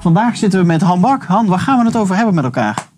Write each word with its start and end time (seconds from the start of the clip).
Vandaag 0.00 0.36
zitten 0.36 0.60
we 0.60 0.66
met 0.66 0.80
Han 0.80 1.00
Bak. 1.00 1.22
Han, 1.22 1.46
waar 1.46 1.58
gaan 1.58 1.78
we 1.78 1.84
het 1.84 1.96
over 1.96 2.16
hebben 2.16 2.34
met 2.34 2.44
elkaar? 2.44 2.88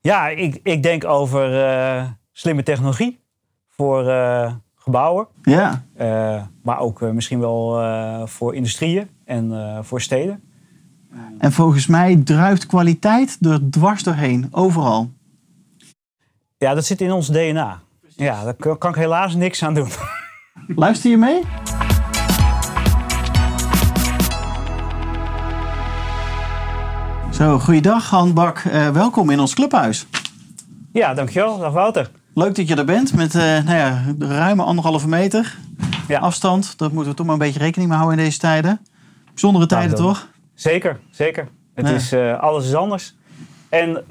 Ja, 0.00 0.28
ik, 0.28 0.60
ik 0.62 0.82
denk 0.82 1.04
over 1.04 1.52
uh, 1.52 2.04
slimme 2.32 2.62
technologie 2.62 3.20
voor 3.68 4.04
uh, 4.04 4.52
gebouwen. 4.74 5.26
Ja. 5.42 5.84
Uh, 6.00 6.42
maar 6.62 6.78
ook 6.78 7.00
misschien 7.00 7.40
wel 7.40 7.80
voor 8.26 8.54
industrieën 8.54 9.08
en 9.24 9.78
voor 9.84 10.00
steden. 10.00 10.42
En 11.38 11.52
volgens 11.52 11.86
mij 11.86 12.20
druipt 12.24 12.66
kwaliteit 12.66 13.38
er 13.40 13.70
dwars 13.70 14.02
doorheen, 14.02 14.48
overal. 14.50 15.10
Ja, 16.56 16.74
dat 16.74 16.84
zit 16.84 17.00
in 17.00 17.12
ons 17.12 17.28
DNA. 17.28 17.80
Ja, 18.16 18.44
daar 18.44 18.76
kan 18.78 18.90
ik 18.90 18.96
helaas 18.96 19.34
niks 19.34 19.62
aan 19.62 19.74
doen. 19.74 19.88
Luister 20.66 21.10
je 21.10 21.16
mee? 21.16 21.42
Zo, 27.38 27.58
goeiedag 27.58 28.10
Han 28.10 28.34
Bak. 28.34 28.64
Uh, 28.64 28.90
welkom 28.90 29.30
in 29.30 29.40
ons 29.40 29.54
clubhuis. 29.54 30.06
Ja, 30.92 31.14
dankjewel. 31.14 31.58
Dag 31.58 31.72
Wouter. 31.72 32.10
Leuk 32.34 32.54
dat 32.54 32.68
je 32.68 32.74
er 32.74 32.84
bent 32.84 33.14
met 33.14 33.34
uh, 33.34 33.42
nou 33.42 33.76
ja, 33.76 34.02
ruime 34.18 34.62
anderhalve 34.62 35.08
meter 35.08 35.56
ja. 36.08 36.18
afstand. 36.18 36.78
Dat 36.78 36.92
moeten 36.92 37.10
we 37.10 37.16
toch 37.16 37.26
maar 37.26 37.34
een 37.34 37.40
beetje 37.40 37.58
rekening 37.58 37.88
mee 37.88 37.98
houden 37.98 38.18
in 38.18 38.24
deze 38.24 38.38
tijden. 38.38 38.80
Bijzondere 39.26 39.66
tijden 39.66 39.90
nou, 39.90 40.02
toch? 40.02 40.28
Zeker, 40.54 41.00
zeker. 41.10 41.48
Het 41.74 41.88
is, 41.88 42.12
uh, 42.12 42.38
alles 42.38 42.66
is 42.66 42.74
anders. 42.74 43.16
En 43.68 44.04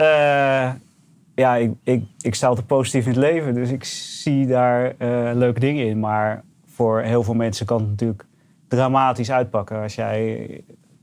ja, 1.35 1.55
ik, 1.55 1.71
ik, 1.83 2.03
ik 2.21 2.35
sta 2.35 2.47
altijd 2.47 2.67
positief 2.67 3.05
in 3.05 3.11
het 3.11 3.19
leven. 3.19 3.53
Dus 3.53 3.69
ik 3.69 3.83
zie 3.83 4.47
daar 4.47 4.93
leuke 5.35 5.59
dingen 5.59 5.85
in. 5.85 5.99
Maar 5.99 6.43
voor 6.65 7.01
heel 7.01 7.23
veel 7.23 7.33
mensen 7.33 7.65
kan 7.65 7.79
het 7.79 7.89
natuurlijk 7.89 8.25
dramatisch 8.67 9.31
uitpakken. 9.31 9.81
Als 9.81 9.95
jij 9.95 10.49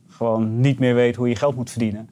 gewoon 0.08 0.60
niet 0.60 0.78
meer 0.78 0.94
weet 0.94 1.16
hoe 1.16 1.28
je 1.28 1.36
geld 1.36 1.56
moet 1.56 1.70
verdienen 1.70 2.08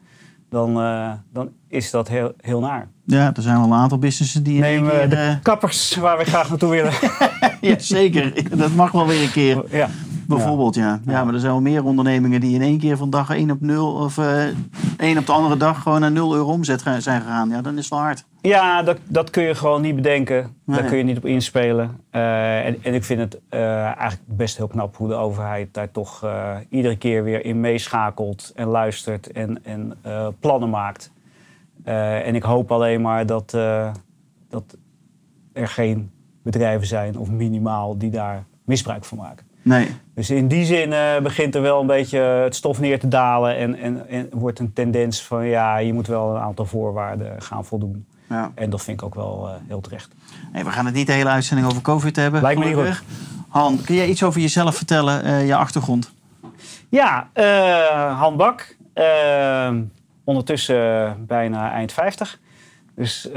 dan, 0.52 0.82
uh, 0.82 1.10
dan 1.32 1.50
is 1.68 1.90
dat 1.90 2.08
heel, 2.08 2.32
heel 2.40 2.60
naar. 2.60 2.88
Ja, 3.04 3.32
er 3.34 3.42
zijn 3.42 3.56
wel 3.56 3.64
een 3.64 3.72
aantal 3.72 3.98
businessen 3.98 4.42
die... 4.42 4.60
Neem 4.60 4.88
keer, 4.88 5.08
de 5.08 5.16
uh... 5.16 5.34
kappers 5.42 5.96
waar 5.96 6.18
we 6.18 6.24
graag 6.24 6.48
naartoe 6.48 6.70
willen. 6.70 6.92
ja, 7.60 7.78
zeker. 7.78 8.56
Dat 8.58 8.74
mag 8.74 8.92
wel 8.92 9.06
weer 9.06 9.22
een 9.22 9.30
keer. 9.30 9.64
Ja. 9.70 9.88
Bijvoorbeeld, 10.26 10.74
ja. 10.74 11.00
ja. 11.04 11.12
ja. 11.12 11.24
maar 11.24 11.34
er 11.34 11.40
zijn 11.40 11.52
wel 11.52 11.60
meer 11.60 11.84
ondernemingen 11.84 12.40
die 12.40 12.54
in 12.54 12.62
één 12.62 12.78
keer 12.78 12.96
van 12.96 13.10
dag 13.10 13.30
één 13.30 13.50
op 13.50 13.60
nul... 13.60 13.92
of 13.92 14.16
uh, 14.16 14.44
één 14.96 15.18
op 15.18 15.26
de 15.26 15.32
andere 15.32 15.56
dag 15.56 15.82
gewoon 15.82 16.00
naar 16.00 16.12
nul 16.12 16.34
euro 16.34 16.50
omzet 16.50 16.80
zijn 16.80 17.02
gegaan. 17.02 17.48
Ja, 17.48 17.62
dan 17.62 17.72
is 17.72 17.80
het 17.80 17.88
wel 17.88 17.98
hard. 17.98 18.24
Ja, 18.40 18.82
dat, 18.82 18.98
dat 19.08 19.30
kun 19.30 19.42
je 19.42 19.54
gewoon 19.54 19.82
niet 19.82 19.94
bedenken. 19.94 20.56
Nee. 20.64 20.78
Daar 20.78 20.88
kun 20.88 20.98
je 20.98 21.04
niet 21.04 21.16
op 21.16 21.26
inspelen. 21.26 22.00
Uh, 22.12 22.66
en, 22.66 22.76
en 22.82 22.94
ik 22.94 23.04
vind 23.04 23.20
het 23.20 23.40
uh, 23.50 23.84
eigenlijk 23.84 24.22
best 24.26 24.56
heel 24.56 24.66
knap 24.66 24.96
hoe 24.96 25.08
de 25.08 25.14
overheid 25.14 25.74
daar 25.74 25.90
toch 25.90 26.26
iedere 26.68 26.96
keer 26.96 27.24
weer 27.24 27.44
in 27.44 27.60
meeschakelt 27.60 28.52
en 28.54 28.66
luistert 28.66 29.32
en, 29.32 29.64
en 29.64 29.94
plannen 30.40 30.70
maakt. 30.70 31.10
en 31.84 32.34
ik 32.34 32.42
hoop 32.42 32.72
alleen 32.72 33.00
maar 33.00 33.26
dat, 33.26 33.50
dat 34.48 34.76
er 35.52 35.68
geen 35.68 36.10
bedrijven 36.42 36.86
zijn, 36.86 37.18
of 37.18 37.30
minimaal, 37.30 37.98
die 37.98 38.10
daar 38.10 38.44
misbruik 38.64 39.04
van 39.04 39.18
maken. 39.18 39.46
Nee. 39.62 39.88
Dus 40.14 40.30
in 40.30 40.48
die 40.48 40.64
zin 40.64 40.94
begint 41.22 41.54
er 41.54 41.62
wel 41.62 41.80
een 41.80 41.86
beetje 41.86 42.18
het 42.18 42.54
stof 42.54 42.80
neer 42.80 43.00
te 43.00 43.08
dalen 43.08 43.56
en, 43.56 43.74
en, 43.78 44.08
en 44.08 44.28
wordt 44.32 44.58
een 44.58 44.72
tendens 44.72 45.22
van 45.22 45.46
ja, 45.46 45.76
je 45.76 45.92
moet 45.92 46.06
wel 46.06 46.34
een 46.34 46.40
aantal 46.40 46.66
voorwaarden 46.66 47.42
gaan 47.42 47.64
voldoen. 47.64 48.06
Ja. 48.32 48.52
En 48.54 48.70
dat 48.70 48.82
vind 48.82 49.00
ik 49.00 49.06
ook 49.06 49.14
wel 49.14 49.48
uh, 49.48 49.54
heel 49.68 49.80
terecht. 49.80 50.14
Nee, 50.52 50.64
we 50.64 50.70
gaan 50.70 50.86
het 50.86 50.94
niet 50.94 51.06
de 51.06 51.12
hele 51.12 51.28
uitzending 51.28 51.68
over 51.68 51.82
COVID 51.82 52.16
hebben. 52.16 52.42
Lijkt 52.42 52.60
me 52.60 52.66
niet 52.66 52.74
goed. 52.74 53.02
Han, 53.48 53.80
kun 53.84 53.94
jij 53.94 54.08
iets 54.08 54.22
over 54.22 54.40
jezelf 54.40 54.76
vertellen, 54.76 55.26
uh, 55.26 55.46
je 55.46 55.56
achtergrond? 55.56 56.12
Ja, 56.88 57.28
Han 58.16 58.36
Bak. 58.36 58.76
ondertussen 60.24 61.16
bijna 61.26 61.72
eind 61.72 61.92
50. 61.92 62.38
Dus 62.94 63.28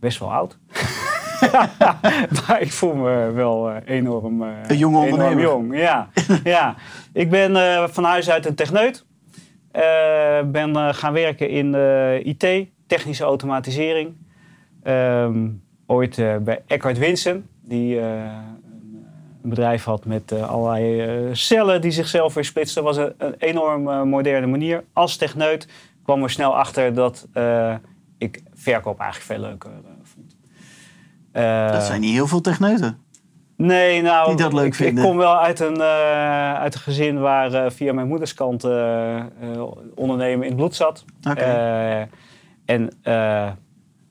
best 0.00 0.18
wel 0.18 0.32
oud. 0.32 0.58
maar 2.46 2.60
ik 2.60 2.72
voel 2.72 2.94
me 2.94 3.32
wel 3.32 3.72
enorm, 3.74 4.42
een 4.42 4.76
jonge 4.76 4.98
ondernemer. 4.98 5.42
jong. 5.42 5.78
Ja, 5.78 6.08
ja. 6.44 6.74
Ik 7.12 7.30
ben 7.30 7.52
van 7.90 8.04
huis 8.04 8.30
uit 8.30 8.46
een 8.46 8.54
techneut. 8.54 9.04
ben 10.44 10.94
gaan 10.94 11.12
werken 11.12 11.48
in 11.48 11.74
IT 12.24 12.68
technische 12.86 13.24
automatisering. 13.24 14.16
Um, 14.84 15.62
ooit 15.86 16.16
bij 16.44 16.62
Eckhart 16.66 16.98
Winsen, 16.98 17.48
die 17.62 18.00
een 19.42 19.50
bedrijf 19.50 19.84
had 19.84 20.04
met 20.04 20.32
uh, 20.32 20.50
allerlei 20.50 21.34
cellen 21.36 21.80
die 21.80 21.90
zichzelf 21.90 22.34
weer 22.34 22.44
splitsten. 22.44 22.84
Dat 22.84 22.96
was 22.96 23.06
een, 23.06 23.14
een 23.18 23.34
enorm 23.38 24.08
moderne 24.08 24.46
manier. 24.46 24.84
Als 24.92 25.16
techneut 25.16 25.68
kwam 26.02 26.22
er 26.22 26.30
snel 26.30 26.56
achter 26.56 26.94
dat 26.94 27.28
ik 28.18 28.42
verkoop 28.54 29.00
eigenlijk 29.00 29.30
veel 29.32 29.48
leuker. 29.48 29.70
Dat 31.72 31.82
zijn 31.82 32.00
niet 32.00 32.12
heel 32.12 32.26
veel 32.26 32.40
techneuten. 32.40 32.98
Nee, 33.56 34.02
nou, 34.02 34.28
die 34.28 34.36
dat 34.36 34.52
leuk 34.52 34.66
ik, 34.66 34.74
vinden. 34.74 35.04
ik 35.04 35.10
kom 35.10 35.18
wel 35.18 35.38
uit 35.38 35.60
een, 35.60 35.80
uit 35.80 36.74
een 36.74 36.80
gezin 36.80 37.20
waar 37.20 37.72
via 37.72 37.92
mijn 37.92 38.08
moeders 38.08 38.34
kant 38.34 38.64
ondernemen 39.94 40.42
in 40.42 40.48
het 40.48 40.56
bloed 40.56 40.74
zat. 40.74 41.04
Okay. 41.30 42.08
En 42.64 42.90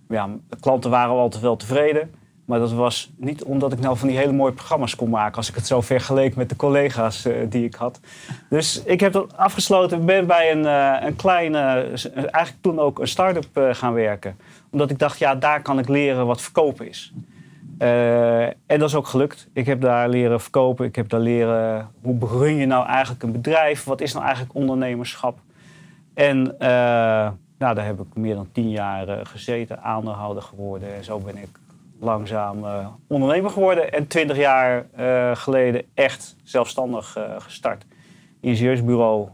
ja, 0.09 0.29
de 0.49 0.59
klanten 0.59 0.89
waren 0.89 1.15
altijd 1.15 1.43
wel 1.43 1.55
tevreden. 1.55 2.11
Maar 2.47 2.59
dat 2.59 2.72
was 2.72 3.12
niet 3.18 3.44
omdat 3.44 3.74
ik 3.74 3.80
nou 3.80 3.97
van 3.97 4.08
die 4.08 4.18
hele 4.18 4.31
mooie 4.31 4.52
programma's 4.52 4.96
kon 4.96 5.09
maken. 5.09 5.35
Als 5.35 5.50
ik 5.50 5.56
het 5.56 5.68
zo 5.68 5.81
vergeleek 5.81 6.35
met 6.35 6.50
de 6.50 6.56
collega's 6.56 7.25
uh, 7.25 7.35
die 7.50 7.63
ik 7.63 7.75
had. 7.75 8.00
Dus 8.50 8.84
ik 8.84 9.00
heb 9.00 9.13
dat 9.13 9.38
afgesloten. 9.38 10.00
Ik 10.00 10.06
ben 10.06 10.28
bij 10.28 10.52
een, 10.52 10.63
uh, 10.63 11.07
een 11.07 11.16
kleine, 11.16 11.59
eigenlijk 12.13 12.56
toen 12.62 12.80
ook 12.80 13.00
een 13.00 13.07
start-up 13.07 13.75
gaan 13.75 13.94
werken. 13.94 14.38
Omdat 14.69 14.90
ik 14.90 15.00
dacht, 15.00 15.19
ja, 15.19 15.36
daar 15.36 15.62
kan 15.62 15.80
ik 15.80 15.88
leren 15.88 16.25
wat 16.25 16.41
verkopen 16.41 16.88
is. 16.88 17.13
en 17.78 18.56
dat 18.80 18.90
is 18.90 18.96
ook 18.96 19.07
gelukt. 19.07 19.47
Ik 19.53 19.66
heb 19.66 19.81
daar 19.81 20.09
leren 20.09 20.41
verkopen. 20.41 20.86
Ik 20.86 20.96
heb 20.96 21.09
daar 21.09 21.19
leren, 21.19 21.91
hoe 22.02 22.16
begun 22.16 22.56
je 22.56 22.66
nou 22.66 22.88
eigenlijk 22.88 23.24
een 23.24 23.31
bedrijf? 23.31 23.84
Wat 23.84 24.02
is 24.02 24.13
nou 24.13 24.25
eigenlijk 24.25 24.56
ondernemerschap? 24.56 25.40
En 26.13 26.56
nou, 27.57 27.75
daar 27.75 27.86
heb 27.86 28.00
ik 28.00 28.16
meer 28.16 28.36
dan 28.36 28.50
tien 28.52 28.69
jaar 28.69 29.25
gezeten, 29.25 29.84
aandeelhouder 29.84 30.44
geworden. 30.44 30.96
En 30.96 31.03
zo 31.03 31.19
ben 31.19 31.38
ik 31.38 31.50
langzaam 32.00 32.63
uh, 32.63 32.88
ondernemer 33.08 33.52
geworden. 33.52 33.91
En 33.91 34.08
twintig 34.08 34.38
jaar 34.38 34.85
uh, 35.00 35.35
geleden 35.35 35.84
echt 35.94 36.35
zelfstandig 36.44 37.18
gestart. 37.38 37.85
Ingenieursbureau 38.41 39.30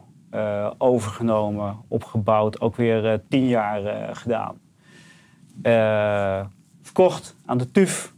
overgenomen, 0.77 1.77
opgebouwd. 1.87 2.61
Ook 2.61 2.75
weer 2.75 3.21
tien 3.29 3.47
jaar 3.47 4.09
gedaan. 4.15 4.59
verkocht 6.81 7.35
aan 7.45 7.57
de 7.57 7.71
TUF. 7.71 8.13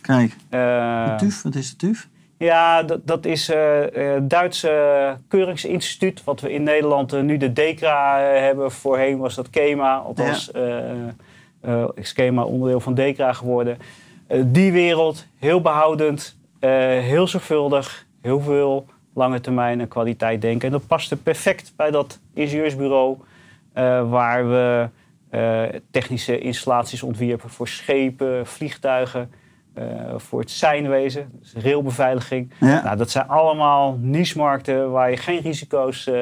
Kijk, 0.00 0.36
de 0.50 1.14
TUF, 1.16 1.42
wat 1.42 1.54
is 1.54 1.70
de 1.70 1.76
TUF? 1.76 2.08
Ja, 2.38 2.82
dat, 2.82 3.06
dat 3.06 3.24
is 3.24 3.46
het 3.46 3.96
uh, 3.96 4.16
Duitse 4.22 5.16
Keuringsinstituut, 5.28 6.24
wat 6.24 6.40
we 6.40 6.52
in 6.52 6.62
Nederland 6.62 7.14
uh, 7.14 7.20
nu 7.20 7.36
de 7.36 7.52
DECRA 7.52 8.32
uh, 8.32 8.40
hebben. 8.40 8.72
Voorheen 8.72 9.18
was 9.18 9.34
dat 9.34 9.50
KEMA, 9.50 9.96
althans 9.96 10.50
ja. 10.52 11.14
Is 11.94 12.12
KEMA 12.12 12.44
onderdeel 12.44 12.80
van 12.80 12.94
DECRA 12.94 13.32
geworden. 13.32 13.78
die 14.46 14.72
wereld, 14.72 15.26
heel 15.38 15.60
behoudend, 15.60 16.36
heel 17.00 17.26
zorgvuldig, 17.26 18.06
heel 18.22 18.40
veel 18.40 18.86
lange 19.14 19.40
termijn 19.40 19.80
en 19.80 19.88
kwaliteit 19.88 20.40
denken. 20.40 20.66
En 20.66 20.72
dat 20.72 20.86
paste 20.86 21.16
perfect 21.16 21.72
bij 21.76 21.90
dat 21.90 22.20
ingenieursbureau 22.34 23.16
waar 24.08 24.48
we 24.48 24.88
technische 25.90 26.38
installaties 26.38 27.02
ontwierpen 27.02 27.50
voor 27.50 27.68
schepen, 27.68 28.46
vliegtuigen 28.46 29.30
uh, 29.78 29.84
voor 30.16 30.40
het 30.40 30.50
seinwezen, 30.50 31.30
dus 31.40 31.54
railbeveiliging. 31.64 32.52
Ja. 32.60 32.82
Nou, 32.82 32.96
dat 32.96 33.10
zijn 33.10 33.28
allemaal 33.28 33.98
niche-markten 34.00 34.90
waar 34.90 35.10
je 35.10 35.16
geen 35.16 35.40
risico's 35.40 36.06
uh, 36.06 36.14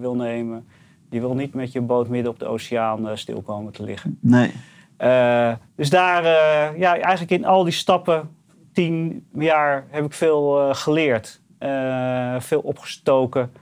wil 0.00 0.14
nemen. 0.14 0.68
Je 1.10 1.20
wil 1.20 1.34
niet 1.34 1.54
met 1.54 1.72
je 1.72 1.80
boot 1.80 2.08
midden 2.08 2.32
op 2.32 2.38
de 2.38 2.46
oceaan 2.46 3.08
uh, 3.08 3.10
stil 3.14 3.42
komen 3.42 3.72
te 3.72 3.82
liggen. 3.82 4.18
Nee. 4.20 4.52
dus 5.74 5.90
daar, 5.90 6.24
ja, 6.78 6.98
eigenlijk 6.98 7.30
in 7.30 7.44
al 7.44 7.64
die 7.64 7.72
stappen, 7.72 8.28
tien 8.72 9.26
jaar, 9.32 9.86
heb 9.90 10.04
ik 10.04 10.12
veel 10.12 10.74
geleerd. 10.74 11.40
veel 12.38 12.60
opgestoken. 12.60 13.52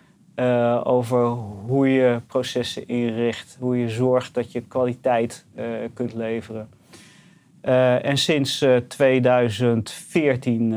over 0.82 1.26
hoe 1.66 1.88
je 1.92 2.20
processen 2.26 2.88
inricht, 2.88 3.56
hoe 3.60 3.78
je 3.78 3.88
zorgt 3.88 4.34
dat 4.34 4.52
je 4.52 4.60
kwaliteit 4.60 5.46
kunt 5.94 6.14
leveren. 6.14 6.68
en 8.02 8.18
sinds 8.18 8.64
2014 8.88 10.74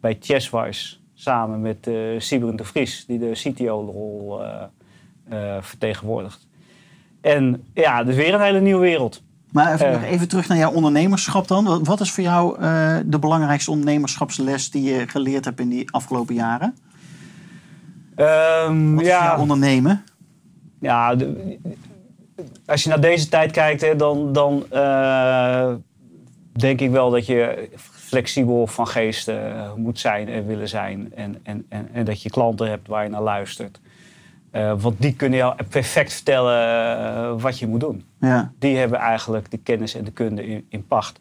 bij 0.00 0.16
Chesswise 0.20 0.96
samen 1.14 1.60
met 1.60 1.86
uh, 1.86 2.20
Sibren 2.20 2.56
de 2.56 2.64
Vries, 2.64 3.06
die 3.06 3.18
de 3.18 3.30
CTO-rol 3.32 4.40
vertegenwoordigt. 5.60 6.46
En 7.20 7.64
ja, 7.74 8.04
dus 8.04 8.14
weer 8.14 8.34
een 8.34 8.40
hele 8.40 8.60
nieuwe 8.60 8.80
wereld. 8.80 9.22
Maar 9.52 9.72
even, 9.72 10.02
even, 10.02 10.28
terug 10.28 10.48
naar 10.48 10.58
jouw 10.58 10.72
ondernemerschap 10.72 11.48
dan. 11.48 11.84
Wat 11.84 12.00
is 12.00 12.10
voor 12.10 12.24
jou 12.24 12.60
de 13.06 13.18
belangrijkste 13.18 13.70
ondernemerschapsles 13.70 14.70
die 14.70 14.82
je 14.82 15.08
geleerd 15.08 15.44
hebt 15.44 15.60
in 15.60 15.68
die 15.68 15.90
afgelopen 15.90 16.34
jaren? 16.34 16.76
Um, 18.16 18.94
Wat 18.94 19.04
ja, 19.04 19.38
ondernemen? 19.38 20.04
Ja, 20.80 21.16
als 22.66 22.82
je 22.82 22.88
naar 22.88 23.00
deze 23.00 23.28
tijd 23.28 23.50
kijkt, 23.50 23.80
hè, 23.80 23.96
dan, 23.96 24.32
dan 24.32 24.66
uh, 24.72 25.72
denk 26.52 26.80
ik 26.80 26.90
wel 26.90 27.10
dat 27.10 27.26
je 27.26 27.68
flexibel 27.80 28.66
van 28.66 28.86
geest 28.86 29.28
uh, 29.28 29.72
moet 29.76 29.98
zijn 29.98 30.28
en 30.28 30.46
willen 30.46 30.68
zijn. 30.68 31.12
En, 31.14 31.38
en, 31.42 31.66
en, 31.68 31.88
en, 31.92 32.04
dat 32.04 32.22
je 32.22 32.30
klanten 32.30 32.68
hebt 32.68 32.88
waar 32.88 33.04
je 33.04 33.10
naar 33.10 33.22
luistert. 33.22 33.80
Uh, 34.56 34.72
want 34.78 34.94
die 34.98 35.14
kunnen 35.14 35.38
jou 35.38 35.56
perfect 35.68 36.12
vertellen 36.12 37.40
wat 37.40 37.58
je 37.58 37.66
moet 37.66 37.80
doen. 37.80 38.04
Ja. 38.20 38.52
Die 38.58 38.76
hebben 38.76 38.98
eigenlijk 38.98 39.50
de 39.50 39.58
kennis 39.58 39.94
en 39.94 40.04
de 40.04 40.10
kunde 40.10 40.46
in, 40.46 40.66
in 40.68 40.86
pacht. 40.86 41.18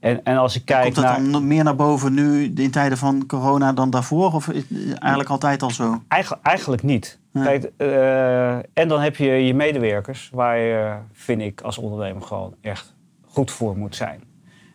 En, 0.00 0.24
en 0.24 0.36
als 0.36 0.56
ik 0.56 0.64
kijk 0.64 0.82
Komt 0.82 0.94
dat 0.94 1.04
naar... 1.04 1.30
dan 1.30 1.46
meer 1.46 1.64
naar 1.64 1.76
boven 1.76 2.14
nu 2.14 2.52
in 2.54 2.70
tijden 2.70 2.98
van 2.98 3.26
corona 3.26 3.72
dan 3.72 3.90
daarvoor? 3.90 4.32
Of 4.32 4.48
is 4.48 4.62
het 4.68 4.98
eigenlijk 4.98 5.30
altijd 5.30 5.62
al 5.62 5.70
zo? 5.70 6.02
Eigenlijk, 6.08 6.46
eigenlijk 6.46 6.82
niet. 6.82 7.18
Ja. 7.32 7.42
Kijk, 7.42 7.70
uh, 7.78 8.54
en 8.54 8.88
dan 8.88 9.00
heb 9.00 9.16
je 9.16 9.30
je 9.30 9.54
medewerkers, 9.54 10.30
waar 10.32 10.58
je, 10.58 10.96
vind 11.12 11.40
ik, 11.40 11.60
als 11.60 11.78
ondernemer 11.78 12.22
gewoon 12.22 12.54
echt 12.60 12.94
goed 13.26 13.50
voor 13.50 13.76
moet 13.76 13.96
zijn. 13.96 14.20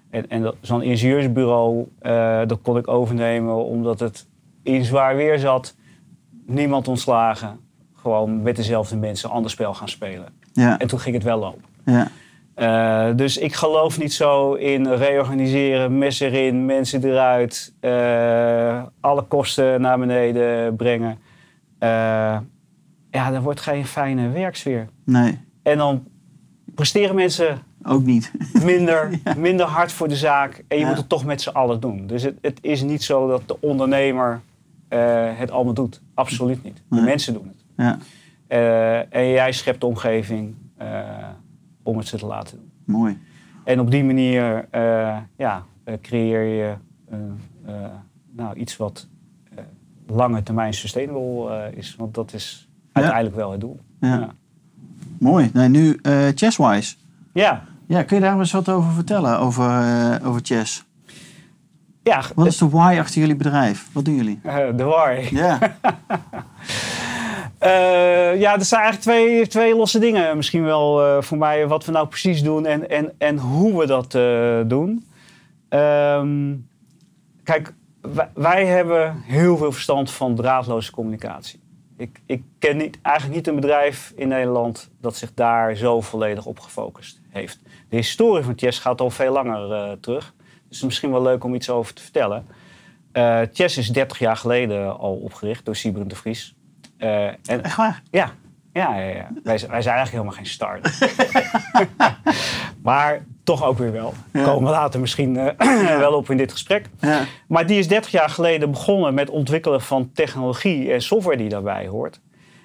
En, 0.09 0.29
en 0.29 0.53
zo'n 0.61 0.81
ingenieursbureau, 0.81 1.87
uh, 2.01 2.41
dat 2.47 2.61
kon 2.61 2.77
ik 2.77 2.87
overnemen 2.87 3.65
omdat 3.65 3.99
het 3.99 4.27
in 4.63 4.85
zwaar 4.85 5.15
weer 5.15 5.39
zat. 5.39 5.75
Niemand 6.45 6.87
ontslagen. 6.87 7.59
Gewoon 8.03 8.41
met 8.41 8.55
dezelfde 8.55 8.97
mensen 8.97 9.29
een 9.29 9.35
ander 9.35 9.51
spel 9.51 9.73
gaan 9.73 9.89
spelen. 9.89 10.27
Ja. 10.53 10.79
En 10.79 10.87
toen 10.87 10.99
ging 10.99 11.15
het 11.15 11.23
wel 11.23 11.39
lopen. 11.39 11.63
Ja. 11.85 12.07
Uh, 12.55 13.15
dus 13.15 13.37
ik 13.37 13.53
geloof 13.53 13.99
niet 13.99 14.13
zo 14.13 14.53
in 14.53 14.87
reorganiseren, 14.93 15.97
mes 15.97 16.19
erin, 16.19 16.65
mensen 16.65 17.03
eruit, 17.03 17.73
uh, 17.81 18.83
alle 18.99 19.21
kosten 19.21 19.81
naar 19.81 19.99
beneden 19.99 20.75
brengen. 20.75 21.11
Uh, 21.79 21.89
ja, 23.11 23.31
dan 23.31 23.41
wordt 23.41 23.61
geen 23.61 23.85
fijne 23.85 24.29
werksfeer. 24.29 24.87
Nee. 25.05 25.39
En 25.63 25.77
dan 25.77 26.03
presteren 26.75 27.15
mensen 27.15 27.57
ook 27.83 28.03
niet. 28.03 28.31
Minder, 28.63 29.09
ja. 29.23 29.33
minder 29.37 29.65
hard 29.65 29.91
voor 29.91 30.07
de 30.07 30.15
zaak 30.15 30.63
en 30.67 30.77
je 30.77 30.83
Ja. 30.83 30.87
moet 30.89 30.97
het 30.97 31.09
toch 31.09 31.25
met 31.25 31.41
z'n 31.41 31.49
allen 31.49 31.79
doen. 31.79 32.07
Dus 32.07 32.23
het, 32.23 32.37
het 32.41 32.57
is 32.61 32.81
niet 32.81 33.03
zo 33.03 33.27
dat 33.27 33.41
de 33.47 33.57
ondernemer 33.61 34.41
het 35.35 35.51
allemaal 35.51 35.73
doet. 35.73 36.01
Absoluut 36.13 36.63
niet. 36.63 36.75
De 36.77 36.95
Nee. 36.95 37.03
mensen 37.03 37.33
doen 37.33 37.47
het. 37.47 37.62
Ja. 37.77 37.97
en 39.09 39.29
jij 39.29 39.51
schept 39.51 39.79
de 39.79 39.85
omgeving 39.85 40.55
om 41.83 41.97
het 41.97 42.07
ze 42.07 42.17
te 42.17 42.25
laten 42.25 42.57
doen. 42.57 42.71
Mooi. 42.95 43.19
En 43.63 43.79
op 43.79 43.91
die 43.91 44.03
manier 44.03 44.67
uh, 44.71 45.17
ja, 45.37 45.65
creëer 46.01 46.43
je 46.43 46.73
nou, 48.31 48.55
iets 48.55 48.77
wat 48.77 49.07
lange 50.07 50.43
termijn 50.43 50.73
sustainable 50.73 51.71
is. 51.75 51.95
Want 51.95 52.13
dat 52.13 52.33
is 52.33 52.69
uiteindelijk 52.91 53.35
wel 53.35 53.51
het 53.51 53.61
doel. 53.61 53.79
Ja. 53.99 54.29
Mooi. 55.19 55.49
Nee, 55.53 55.69
nu 55.69 55.99
Chesswise. 56.35 56.95
ja. 57.33 57.63
Ja, 57.87 58.03
kun 58.03 58.15
je 58.17 58.23
daar 58.23 58.39
eens 58.39 58.51
wat 58.51 58.69
over 58.69 58.91
vertellen, 58.91 59.39
over, 59.39 59.65
over 60.25 60.41
chess? 60.43 60.85
Ja, 62.03 62.23
Wat 62.35 62.45
is 62.47 62.57
de 62.57 62.69
why 62.69 62.95
achter 62.99 63.19
jullie 63.19 63.35
bedrijf? 63.35 63.89
Wat 63.91 64.05
doen 64.05 64.15
jullie? 64.15 64.39
de 64.75 64.83
why. 64.83 65.27
Ja. 65.31 65.59
Uh, 67.65 68.39
ja, 68.39 68.53
er 68.53 68.65
zijn 68.65 68.81
eigenlijk 68.81 69.01
twee, 69.01 69.47
twee 69.47 69.75
losse 69.75 69.99
dingen 69.99 70.37
misschien 70.37 70.63
wel 70.63 71.05
uh, 71.05 71.21
voor 71.21 71.37
mij. 71.37 71.67
Wat 71.67 71.85
we 71.85 71.91
nou 71.91 72.07
precies 72.07 72.43
doen 72.43 72.65
en, 72.65 72.89
en, 72.89 73.13
en 73.17 73.37
hoe 73.37 73.79
we 73.79 73.85
dat 73.85 74.13
uh, 74.13 74.61
doen. 74.65 75.05
Um, 75.69 76.67
kijk, 77.43 77.73
wij, 78.33 78.65
hebben 78.65 79.21
heel 79.25 79.57
veel 79.57 79.71
verstand 79.71 80.11
van 80.11 80.35
draadloze 80.35 80.91
communicatie. 80.91 81.59
Ik, 81.97 82.21
ik 82.25 82.43
ken 82.59 82.77
niet, 82.77 82.99
eigenlijk 83.01 83.35
niet 83.35 83.47
een 83.47 83.55
bedrijf 83.55 84.13
in 84.15 84.27
Nederland 84.27 84.89
dat 85.01 85.15
zich 85.15 85.33
daar 85.33 85.75
zo 85.75 86.01
volledig 86.01 86.45
op 86.45 86.59
gefocust 86.59 87.21
heeft. 87.29 87.59
De 87.89 87.95
historie 87.95 88.43
van 88.43 88.53
Chess 88.55 88.79
gaat 88.79 89.01
al 89.01 89.09
veel 89.09 89.31
langer 89.31 89.99
terug. 89.99 90.33
Dus 90.37 90.53
het 90.63 90.73
is 90.73 90.83
misschien 90.83 91.11
wel 91.11 91.21
leuk 91.21 91.43
om 91.43 91.55
iets 91.55 91.69
over 91.69 91.93
te 91.93 92.01
vertellen. 92.01 92.45
Chess 93.53 93.77
is 93.77 93.89
30 93.89 94.19
jaar 94.19 94.37
geleden 94.37 94.97
al 94.99 95.15
opgericht 95.15 95.65
door 95.65 95.75
Sibren 95.75 96.07
de 96.07 96.15
Vries. 96.15 96.55
Uh, 97.03 97.25
en, 97.25 97.63
Echt 97.63 97.75
waar? 97.75 98.01
Ja. 98.11 98.31
Ja, 98.73 98.95
ja, 98.97 99.07
ja. 99.07 99.27
Wij, 99.43 99.43
wij 99.43 99.57
zijn 99.57 99.95
eigenlijk 99.95 100.11
helemaal 100.11 100.33
geen 100.33 100.45
start. 100.45 100.99
maar 102.83 103.25
toch 103.43 103.63
ook 103.63 103.77
weer 103.77 103.91
wel. 103.91 104.13
Ja. 104.31 104.43
Komen 104.43 104.63
we 104.63 104.69
later 104.69 104.99
misschien 104.99 105.35
uh, 105.35 105.97
wel 105.97 106.13
op 106.13 106.29
in 106.29 106.37
dit 106.37 106.51
gesprek. 106.51 106.89
Ja. 106.99 107.21
Maar 107.47 107.67
die 107.67 107.79
is 107.79 107.87
30 107.87 108.11
jaar 108.11 108.29
geleden 108.29 108.71
begonnen 108.71 109.13
met 109.13 109.29
ontwikkelen 109.29 109.81
van 109.81 110.11
technologie 110.11 110.93
en 110.93 111.01
software 111.01 111.37
die 111.37 111.49
daarbij 111.49 111.87
hoort. 111.87 112.19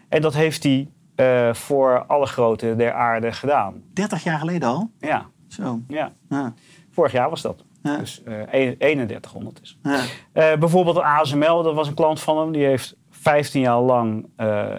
En 0.08 0.22
dat 0.22 0.34
heeft 0.34 0.62
hij 0.62 0.88
uh, 1.16 1.54
voor 1.54 2.04
alle 2.06 2.26
grote 2.26 2.76
der 2.76 2.92
aarde 2.92 3.32
gedaan. 3.32 3.82
30 3.92 4.22
jaar 4.22 4.38
geleden 4.38 4.68
al? 4.68 4.90
Ja. 4.98 5.26
Zo. 5.48 5.80
Ja. 5.88 6.12
Vorig 6.90 7.12
jaar 7.12 7.30
was 7.30 7.42
dat. 7.42 7.64
Dus 7.82 8.22
uh, 8.50 8.70
3100 8.78 9.60
is. 9.62 9.78
Bijvoorbeeld 10.32 10.98
ASML, 10.98 11.62
dat 11.62 11.74
was 11.74 11.88
een 11.88 11.94
klant 11.94 12.20
van 12.20 12.38
hem. 12.38 12.52
Die 12.52 12.64
heeft 12.64 12.96
15 13.20 13.60
jaar 13.60 13.80
lang 13.80 14.24
uh, 14.24 14.26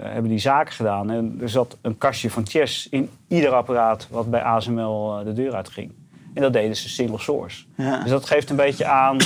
hebben 0.02 0.30
die 0.30 0.40
zaken 0.40 0.74
gedaan. 0.74 1.10
En 1.10 1.38
er 1.42 1.50
zat 1.50 1.78
een 1.82 1.98
kastje 1.98 2.30
van 2.30 2.48
chess 2.48 2.90
in 2.90 3.10
ieder 3.28 3.50
apparaat 3.50 4.08
wat 4.10 4.30
bij 4.30 4.42
ASML 4.42 5.20
uh, 5.20 5.26
de 5.26 5.34
deur 5.34 5.56
uitging. 5.56 5.92
En 6.34 6.42
dat 6.42 6.54
deden 6.54 6.76
ze 6.76 6.90
single 6.90 7.20
source. 7.20 7.66
Ja. 7.76 8.02
Dus 8.02 8.10
dat 8.10 8.26
geeft 8.26 8.50
een 8.50 8.56
beetje 8.56 8.86
aan 8.86 9.18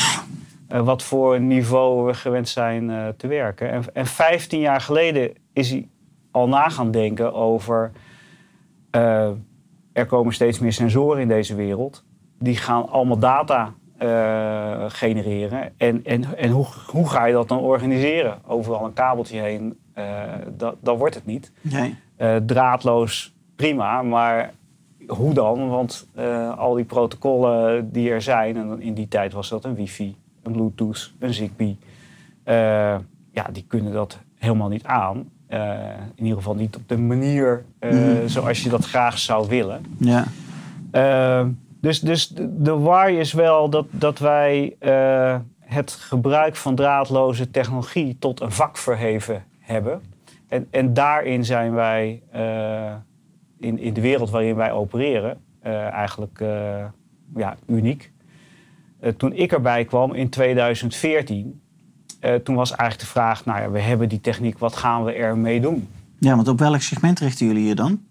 uh, 0.71 0.81
wat 0.81 1.03
voor 1.03 1.39
niveau 1.39 2.05
we 2.05 2.13
gewend 2.13 2.49
zijn 2.49 2.89
uh, 2.89 3.07
te 3.17 3.27
werken. 3.27 3.71
En, 3.71 3.83
en 3.93 4.05
15 4.05 4.59
jaar 4.59 4.81
geleden 4.81 5.31
is 5.53 5.69
hij 5.69 5.87
al 6.31 6.47
na 6.47 6.69
gaan 6.69 6.91
denken 6.91 7.33
over... 7.33 7.91
er 9.93 10.05
komen 10.07 10.33
steeds 10.33 10.59
meer 10.59 10.73
sensoren 10.73 11.21
in 11.21 11.27
deze 11.27 11.55
wereld. 11.55 12.03
Die 12.39 12.57
gaan 12.57 12.89
allemaal 12.89 13.19
data 13.19 13.73
uh, 14.03 14.83
genereren. 14.87 15.71
En, 15.77 16.05
en, 16.05 16.37
en 16.37 16.49
hoe, 16.49 16.65
hoe 16.87 17.09
ga 17.09 17.25
je 17.25 17.33
dat 17.33 17.47
dan 17.47 17.59
organiseren? 17.59 18.37
Overal 18.47 18.85
een 18.85 18.93
kabeltje 18.93 19.39
heen, 19.39 19.77
uh, 19.97 20.03
dat, 20.57 20.75
dat 20.81 20.97
wordt 20.97 21.15
het 21.15 21.25
niet. 21.25 21.51
Nee. 21.61 21.95
Uh, 22.17 22.35
draadloos, 22.35 23.33
prima, 23.55 24.01
maar 24.01 24.53
hoe 25.07 25.33
dan? 25.33 25.69
Want 25.69 26.07
al 26.57 26.73
die 26.73 26.85
protocollen 26.85 27.91
die 27.91 28.09
er 28.09 28.21
zijn, 28.21 28.57
en 28.57 28.81
in 28.81 28.93
die 28.93 29.07
tijd 29.07 29.33
was 29.33 29.49
dat 29.49 29.65
een 29.65 29.75
wifi, 29.75 30.15
een 30.43 30.51
bluetooth, 30.51 31.13
een 31.19 31.33
zigbee. 31.33 31.77
ja, 33.31 33.47
die 33.51 33.65
kunnen 33.67 33.93
dat 33.93 34.19
helemaal 34.37 34.69
niet 34.69 34.83
aan. 34.83 35.29
in 36.15 36.23
ieder 36.23 36.37
geval 36.37 36.55
niet 36.55 36.75
op 36.75 36.87
de 36.87 36.97
manier 36.97 37.65
mm. 37.79 38.27
zoals 38.27 38.63
je 38.63 38.69
dat 38.69 38.85
graag 38.85 39.17
zou 39.17 39.47
willen. 39.47 39.85
Ja. 39.97 40.25
Dus, 41.83 41.99
dus 41.99 42.27
de, 42.37 42.71
why 42.71 43.15
is 43.19 43.33
wel 43.33 43.69
dat, 43.69 43.85
dat 43.89 44.19
wij 44.19 44.75
uh, 44.79 45.35
het 45.59 45.91
gebruik 45.91 46.55
van 46.55 46.75
draadloze 46.75 47.51
technologie 47.51 48.17
tot 48.19 48.41
een 48.41 48.51
vak 48.51 48.77
verheven 48.77 49.43
hebben. 49.59 50.01
En, 50.47 50.67
en 50.71 50.93
daarin 50.93 51.45
zijn 51.45 51.73
wij 51.73 52.21
uh, 52.35 52.93
in, 53.59 53.79
in 53.79 53.93
de 53.93 54.01
wereld 54.01 54.29
waarin 54.29 54.55
wij 54.55 54.71
opereren 54.71 55.41
uh, 55.63 55.91
eigenlijk 55.91 56.39
ja, 57.35 57.55
uniek. 57.67 58.11
toen 59.17 59.33
ik 59.33 59.51
erbij 59.51 59.85
kwam 59.85 60.13
in 60.13 60.29
2014, 60.29 61.61
toen 62.43 62.55
was 62.55 62.69
eigenlijk 62.69 62.99
de 62.99 63.19
vraag, 63.19 63.45
nou 63.45 63.61
ja, 63.61 63.71
we 63.71 63.79
hebben 63.79 64.09
die 64.09 64.21
techniek, 64.21 64.57
wat 64.57 64.75
gaan 64.75 65.03
we 65.03 65.13
ermee 65.13 65.61
doen? 65.61 65.87
Ja, 66.19 66.35
want 66.35 66.47
op 66.47 66.59
welk 66.59 66.81
segment 66.81 67.19
richten 67.19 67.45
jullie 67.45 67.65
je 67.65 67.75
dan? 67.75 68.03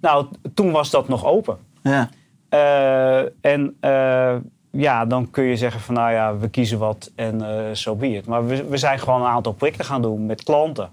Nou, 0.00 0.26
toen 0.54 0.70
was 0.70 0.90
dat 0.90 1.08
nog 1.08 1.24
open. 1.24 1.58
Ja. 1.82 2.10
Uh, 2.54 3.18
en 3.40 3.76
uh, 3.80 4.34
ja, 4.70 5.04
dan 5.04 5.30
kun 5.30 5.44
je 5.44 5.56
zeggen 5.56 5.80
van 5.80 5.94
nou 5.94 6.12
ja, 6.12 6.36
we 6.36 6.48
kiezen 6.48 6.78
wat 6.78 7.12
en 7.16 7.40
zo 7.40 7.46
uh, 7.46 7.68
so 7.72 7.94
be 7.96 8.08
it. 8.08 8.26
Maar 8.26 8.46
we, 8.46 8.64
we, 8.64 8.76
zijn 8.76 8.98
gewoon 8.98 9.20
een 9.20 9.26
aantal 9.26 9.52
projecten 9.52 9.84
gaan 9.84 10.02
doen 10.02 10.26
met 10.26 10.42
klanten. 10.42 10.88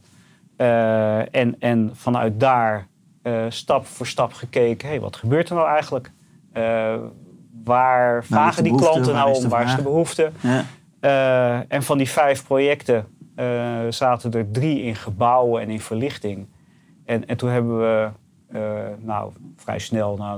en, 1.32 1.56
en 1.60 1.92
vanuit 1.94 2.40
daar 2.40 2.88
stap 3.50 3.86
voor 3.86 4.08
stap 4.08 4.34
gekeken, 4.34 4.88
hé, 4.88 4.94
hey, 4.94 5.02
wat 5.02 5.16
gebeurt 5.16 5.50
er 5.50 5.56
nou 5.56 5.68
eigenlijk? 5.68 6.12
waar 7.64 8.24
vragen 8.26 8.64
die 8.64 8.76
klanten 8.76 9.14
nou 9.14 9.34
de 9.34 9.38
om? 9.38 9.50
Waar 9.50 9.66
is 9.66 9.76
de 9.76 9.82
behoefte? 9.82 10.32
Ja. 10.40 11.66
en 11.68 11.84
van 11.84 11.98
die 11.98 12.10
vijf 12.10 12.46
projecten 12.46 13.08
zaten 13.90 14.32
er 14.32 14.52
drie 14.52 14.82
in 14.82 14.96
gebouwen 14.96 15.62
en 15.62 15.70
in 15.70 15.82
verlichting. 15.82 16.48
En, 17.06 17.28
en 17.28 17.38
toen 17.38 17.50
hebben 17.50 17.80
we 17.80 18.10
nou, 19.00 19.32
vrij 19.56 19.80
snel, 19.80 20.18
na 20.18 20.36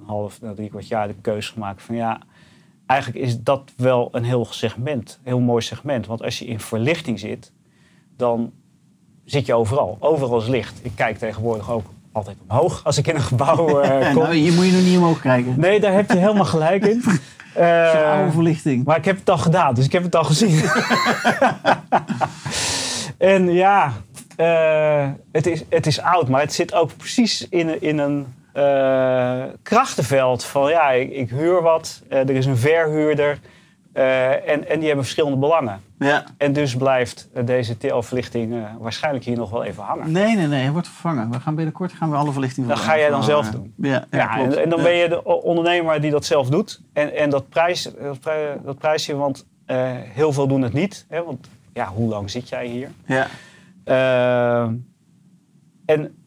een 0.00 0.06
half, 0.06 0.40
na 0.40 0.54
drie 0.54 0.68
kwart 0.68 0.88
jaar, 0.88 1.06
de 1.06 1.14
keuze 1.20 1.52
gemaakt 1.52 1.82
van 1.82 1.94
ja, 1.94 2.20
eigenlijk 2.86 3.24
is 3.24 3.40
dat 3.40 3.72
wel 3.76 4.08
een 4.12 4.24
heel 4.24 4.44
segment, 4.44 5.20
heel 5.22 5.40
mooi 5.40 5.62
segment. 5.62 6.06
Want 6.06 6.22
als 6.22 6.38
je 6.38 6.44
in 6.44 6.60
verlichting 6.60 7.18
zit, 7.18 7.52
dan 8.16 8.52
zit 9.24 9.46
je 9.46 9.54
overal. 9.54 9.96
Overal 10.00 10.38
is 10.40 10.46
licht. 10.46 10.80
Ik 10.82 10.92
kijk 10.94 11.18
tegenwoordig 11.18 11.70
ook 11.70 11.86
altijd 12.12 12.36
omhoog 12.48 12.84
als 12.84 12.98
ik 12.98 13.06
in 13.06 13.14
een 13.14 13.20
gebouw 13.20 13.84
uh, 13.84 14.06
kom. 14.12 14.22
nou, 14.22 14.34
hier 14.34 14.52
moet 14.52 14.66
je 14.66 14.72
nog 14.72 14.82
niet 14.82 14.96
omhoog 14.96 15.20
kijken. 15.20 15.60
Nee, 15.60 15.80
daar 15.80 15.92
heb 15.92 16.10
je 16.10 16.18
helemaal 16.18 16.44
gelijk 16.44 16.86
in. 16.86 17.02
Uh, 17.58 18.12
oude 18.12 18.32
verlichting. 18.32 18.84
Maar 18.84 18.96
ik 18.96 19.04
heb 19.04 19.18
het 19.18 19.30
al 19.30 19.38
gedaan, 19.38 19.74
dus 19.74 19.84
ik 19.84 19.92
heb 19.92 20.02
het 20.02 20.16
al 20.16 20.24
gezien. 20.24 20.62
en 23.18 23.52
ja, 23.52 23.92
uh, 24.36 25.08
het, 25.32 25.46
is, 25.46 25.64
het 25.68 25.86
is 25.86 26.00
oud, 26.00 26.28
maar 26.28 26.40
het 26.40 26.52
zit 26.52 26.74
ook 26.74 26.96
precies 26.96 27.48
in, 27.48 27.82
in 27.82 27.98
een 27.98 28.26
krachtenveld 29.62 30.44
van 30.44 30.70
ja, 30.70 30.90
ik, 30.90 31.10
ik 31.10 31.30
huur 31.30 31.62
wat, 31.62 32.02
er 32.08 32.30
is 32.30 32.46
een 32.46 32.56
verhuurder. 32.56 33.38
Uh, 33.94 34.48
en, 34.48 34.68
en 34.68 34.78
die 34.78 34.86
hebben 34.86 35.04
verschillende 35.04 35.36
belangen. 35.36 35.80
Ja. 35.98 36.24
En 36.36 36.52
dus 36.52 36.76
blijft 36.76 37.28
deze 37.44 37.76
TL-verlichting 37.76 38.52
uh, 38.52 38.64
waarschijnlijk 38.78 39.24
hier 39.24 39.36
nog 39.36 39.50
wel 39.50 39.64
even 39.64 39.82
hangen. 39.82 40.12
Nee, 40.12 40.36
nee, 40.36 40.46
nee, 40.46 40.62
hij 40.62 40.72
wordt 40.72 40.88
vervangen. 40.88 41.30
We 41.30 41.40
gaan 41.40 41.54
binnenkort 41.54 41.92
gaan 41.92 42.10
we 42.10 42.16
alle 42.16 42.32
verlichting 42.32 42.66
Dat 42.66 42.78
ga 42.78 42.98
jij 42.98 43.08
dan 43.08 43.24
zelf 43.24 43.50
doen. 43.50 43.74
Ja, 43.76 43.90
ja, 43.90 44.06
ja 44.10 44.38
en, 44.38 44.62
en, 44.62 44.68
dan 44.68 44.82
ben 44.82 44.94
je 44.94 45.08
de 45.08 45.24
ondernemer 45.24 46.00
die 46.00 46.10
dat 46.10 46.24
zelf 46.24 46.48
doet. 46.48 46.80
En, 46.92 47.16
en 47.16 47.30
dat, 47.30 47.48
prijs, 47.48 47.82
dat, 47.82 48.22
dat 48.64 48.78
prijsje, 48.78 49.16
want 49.16 49.46
heel 50.12 50.32
veel 50.32 50.48
doen 50.48 50.62
het 50.62 50.72
niet. 50.72 51.06
Hè, 51.08 51.24
want 51.24 51.48
ja, 51.72 51.86
hoe 51.86 52.08
lang 52.08 52.30
zit 52.30 52.48
jij 52.48 52.66
hier? 52.66 52.90
Ja. 53.04 53.26
en 55.86 56.19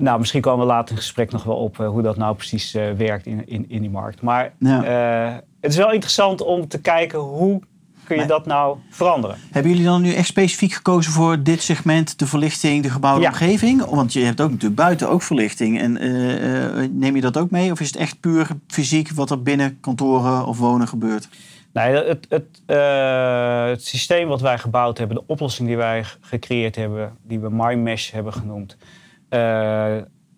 nou, 0.00 0.18
misschien 0.18 0.40
komen 0.40 0.66
we 0.66 0.72
later 0.72 0.90
in 0.90 1.00
gesprek 1.00 1.30
nog 1.30 1.44
wel 1.44 1.56
op 1.56 1.76
hoe 1.76 2.02
dat 2.02 2.16
nou 2.16 2.36
precies 2.36 2.72
werkt 2.96 3.26
in, 3.26 3.48
in, 3.48 3.64
in 3.68 3.80
die 3.80 3.90
markt. 3.90 4.22
Maar 4.22 4.52
ja 4.58 5.42
het 5.60 5.70
is 5.70 5.76
wel 5.76 5.92
interessant 5.92 6.42
om 6.42 6.68
te 6.68 6.80
kijken 6.80 7.18
hoe 7.18 7.60
kun 8.04 8.18
je 8.18 8.26
dat 8.26 8.46
nou 8.46 8.78
veranderen. 8.90 9.36
Hebben 9.50 9.70
jullie 9.70 9.86
dan 9.86 10.02
nu 10.02 10.12
echt 10.12 10.26
specifiek 10.26 10.72
gekozen 10.72 11.12
voor 11.12 11.42
dit 11.42 11.62
segment, 11.62 12.18
de 12.18 12.26
verlichting, 12.26 12.82
de 12.82 12.90
gebouwde 12.90 13.26
omgeving? 13.26 13.84
Want 13.84 14.12
je 14.12 14.20
hebt 14.20 14.40
ook 14.40 14.50
natuurlijk 14.50 14.80
buiten 14.80 15.08
ook 15.08 15.22
verlichting. 15.22 15.80
En 15.80 16.04
uh, 16.04 16.88
neem 16.90 17.14
je 17.14 17.20
dat 17.20 17.38
ook 17.38 17.50
mee? 17.50 17.72
Of 17.72 17.80
is 17.80 17.86
het 17.86 17.96
echt 17.96 18.20
puur 18.20 18.48
fysiek 18.66 19.10
wat 19.10 19.30
er 19.30 19.42
binnen 19.42 19.80
kantoren 19.80 20.46
of 20.46 20.58
wonen 20.58 20.88
gebeurt? 20.88 21.28
Nee, 21.72 21.94
het, 21.94 22.26
het, 22.28 22.62
uh, 22.66 23.64
het 23.64 23.84
systeem 23.84 24.28
wat 24.28 24.40
wij 24.40 24.58
gebouwd 24.58 24.98
hebben, 24.98 25.16
de 25.16 25.24
oplossing 25.26 25.68
die 25.68 25.76
wij 25.76 26.04
gecreëerd 26.20 26.76
hebben, 26.76 27.16
die 27.22 27.40
we 27.40 27.48
MyMesh 27.50 28.10
hebben 28.10 28.32
genoemd, 28.32 28.76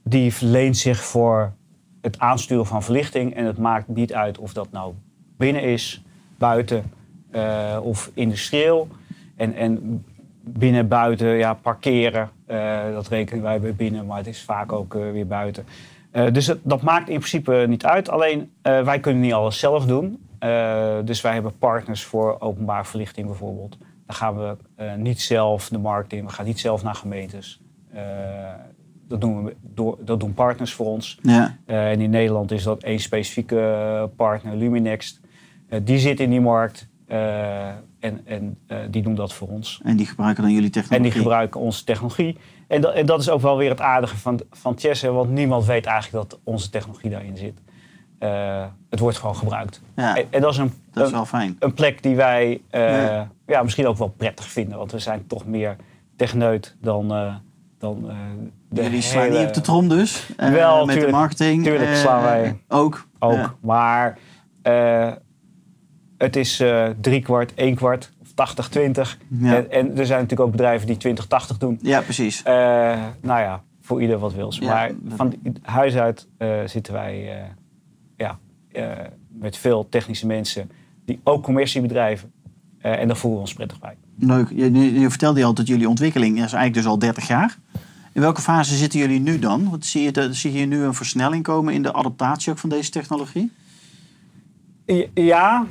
die 0.02 0.32
leent 0.40 0.76
zich 0.76 1.04
voor 1.04 1.52
het 2.00 2.18
aansturen 2.18 2.66
van 2.66 2.82
verlichting. 2.82 3.34
En 3.34 3.44
het 3.44 3.58
maakt 3.58 3.88
niet 3.88 4.14
uit 4.14 4.38
of 4.38 4.52
dat 4.52 4.68
nou 4.70 4.94
binnen 5.36 5.62
is, 5.62 6.02
buiten 6.38 6.84
uh, 7.32 7.78
of 7.82 8.10
industrieel. 8.14 8.88
En, 9.36 9.54
en 9.54 10.04
binnen, 10.40 10.88
buiten, 10.88 11.28
ja, 11.28 11.54
parkeren, 11.54 12.30
uh, 12.48 12.92
dat 12.92 13.08
rekenen 13.08 13.42
wij 13.42 13.60
bij 13.60 13.74
binnen, 13.74 14.06
maar 14.06 14.16
het 14.16 14.26
is 14.26 14.42
vaak 14.42 14.72
ook 14.72 14.94
weer 14.94 15.26
buiten. 15.26 15.64
dus 16.32 16.54
dat 16.62 16.82
maakt 16.82 17.08
in 17.08 17.18
principe 17.18 17.64
niet 17.68 17.84
uit. 17.84 18.08
Alleen 18.08 18.52
wij 18.62 19.00
kunnen 19.00 19.22
niet 19.22 19.32
alles 19.32 19.58
zelf 19.58 19.86
doen. 19.86 20.28
dus 21.04 21.20
wij 21.20 21.32
hebben 21.32 21.58
partners 21.58 22.04
voor 22.04 22.40
openbaar 22.40 22.86
verlichting 22.86 23.26
bijvoorbeeld. 23.26 23.78
Dan 24.06 24.16
gaan 24.16 24.36
we 24.36 24.56
niet 24.96 25.20
zelf 25.20 25.68
de 25.68 25.78
markt 25.78 26.12
in, 26.12 26.24
we 26.24 26.30
gaan 26.30 26.46
niet 26.46 26.60
zelf 26.60 26.82
naar 26.82 26.94
gemeentes. 26.94 27.60
Dat 29.12 29.20
doen, 29.20 29.44
we 29.44 29.56
door, 29.74 29.98
dat 30.04 30.20
doen 30.20 30.34
partners 30.34 30.72
voor 30.72 30.86
ons. 30.86 31.18
Ja. 31.22 31.56
en 31.66 32.00
in 32.00 32.10
Nederland 32.10 32.50
is 32.50 32.62
dat 32.62 32.82
één 32.82 33.00
specifieke 33.00 34.10
partner, 34.16 34.56
Luminext. 34.56 35.20
Eh, 35.72 35.80
die 35.82 35.98
zit 35.98 36.20
in 36.20 36.30
die 36.30 36.40
markt 36.40 36.88
eh, 37.06 37.68
en, 38.00 38.20
en 38.24 38.58
eh, 38.66 38.78
die 38.90 39.02
doen 39.02 39.14
dat 39.14 39.32
voor 39.32 39.48
ons. 39.48 39.80
En 39.84 39.96
die 39.96 40.06
gebruiken 40.06 40.42
dan 40.42 40.52
jullie 40.52 40.70
technologie? 40.70 41.06
En 41.06 41.12
die 41.12 41.22
gebruiken 41.22 41.60
onze 41.60 41.84
technologie. 41.84 42.36
En 42.68 42.80
dat, 42.80 42.94
en 42.94 43.06
dat 43.06 43.20
is 43.20 43.28
ook 43.28 43.40
wel 43.40 43.56
weer 43.56 43.70
het 43.70 43.80
aardige 43.80 44.16
van, 44.16 44.40
van 44.50 44.78
Chess, 44.78 45.02
want 45.02 45.30
niemand 45.30 45.64
weet 45.64 45.86
eigenlijk 45.86 46.28
dat 46.28 46.40
onze 46.44 46.70
technologie 46.70 47.10
daarin 47.10 47.36
zit. 47.36 47.58
het 48.90 49.00
wordt 49.00 49.18
gewoon 49.18 49.36
gebruikt. 49.36 49.82
Ja, 49.96 50.16
en, 50.16 50.26
en, 50.30 50.40
dat 50.40 50.52
is, 50.52 50.58
een, 50.58 50.72
dat 50.92 51.06
is 51.06 51.12
wel 51.12 51.26
fijn. 51.26 51.56
een 51.58 51.74
plek 51.74 52.02
die 52.02 52.16
wij 52.16 52.62
ja. 52.70 53.30
ja. 53.46 53.62
misschien 53.62 53.86
ook 53.86 53.98
wel 53.98 54.14
prettig 54.16 54.46
vinden. 54.50 54.78
Want 54.78 54.92
we 54.92 54.98
zijn 54.98 55.26
toch 55.26 55.46
meer 55.46 55.76
techneut 56.16 56.76
dan, 56.80 57.08
dan 57.82 58.10
de 58.68 58.82
Jullie 58.82 59.02
slaan 59.02 59.22
hele... 59.22 59.38
niet 59.38 59.48
op 59.48 59.54
de 59.54 59.60
trom 59.60 59.88
dus? 59.88 60.28
wel, 60.36 60.86
met 60.86 61.00
de 61.00 61.08
marketing? 61.08 61.64
Tuurlijk 61.64 61.94
slaan 61.94 62.22
wij 62.22 62.58
ook. 62.68 63.06
Ook, 63.18 63.56
maar 63.60 64.18
het 66.22 66.36
is 66.36 66.60
uh, 66.60 66.88
drie 67.00 67.20
kwart, 67.20 67.54
één 67.54 67.74
kwart 67.74 68.12
of 68.20 68.32
80, 68.34 68.68
20. 68.68 69.18
Ja. 69.28 69.56
En, 69.56 69.70
en, 69.70 69.98
er 69.98 70.06
zijn 70.06 70.20
natuurlijk 70.20 70.40
ook 70.40 70.50
bedrijven 70.50 70.86
die 70.86 70.96
20, 70.96 71.26
80 71.26 71.58
doen. 71.58 71.78
Ja, 71.82 72.00
precies. 72.00 72.38
Uh, 72.38 72.52
nou 73.20 73.40
ja, 73.40 73.62
voor 73.80 74.00
ieder 74.00 74.18
wat 74.18 74.34
wil. 74.34 74.52
Ja, 74.54 74.66
maar 74.66 74.90
van 75.08 75.34
huis 75.62 75.96
uit 75.96 76.28
uh, 76.38 76.56
zitten 76.66 76.92
wij 76.92 77.44
ja, 78.16 78.38
met 79.28 79.56
veel 79.56 79.88
technische 79.88 80.26
mensen 80.26 80.70
die 81.04 81.20
ook 81.24 81.42
commercie 81.42 81.80
bedrijven. 81.80 82.32
en 82.78 83.06
daar 83.06 83.16
voelen 83.16 83.40
we 83.40 83.46
ons 83.46 83.54
prettig 83.54 83.78
bij. 83.78 83.96
Leuk. 84.18 84.48
Je, 84.54 85.00
je 85.00 85.10
vertelde 85.10 85.38
je 85.38 85.44
al 85.44 85.54
dat 85.54 85.66
jullie 85.66 85.88
ontwikkeling 85.88 86.34
is 86.34 86.40
eigenlijk 86.40 86.74
dus 86.74 86.86
al 86.86 86.98
30 86.98 87.28
jaar. 87.28 87.58
In 88.12 88.20
welke 88.20 88.40
fase 88.40 88.76
zitten 88.76 88.98
jullie 88.98 89.20
nu 89.20 89.38
dan? 89.38 89.70
Wat 89.70 89.84
zie, 89.84 90.02
je, 90.02 90.28
zie 90.34 90.52
je 90.52 90.66
nu 90.66 90.82
een 90.82 90.94
versnelling 90.94 91.42
komen 91.42 91.74
in 91.74 91.82
de 91.82 91.92
adaptatie 91.92 92.52
ook 92.52 92.58
van 92.58 92.68
deze 92.68 92.90
technologie? 92.90 93.52
Ja, 95.14 95.66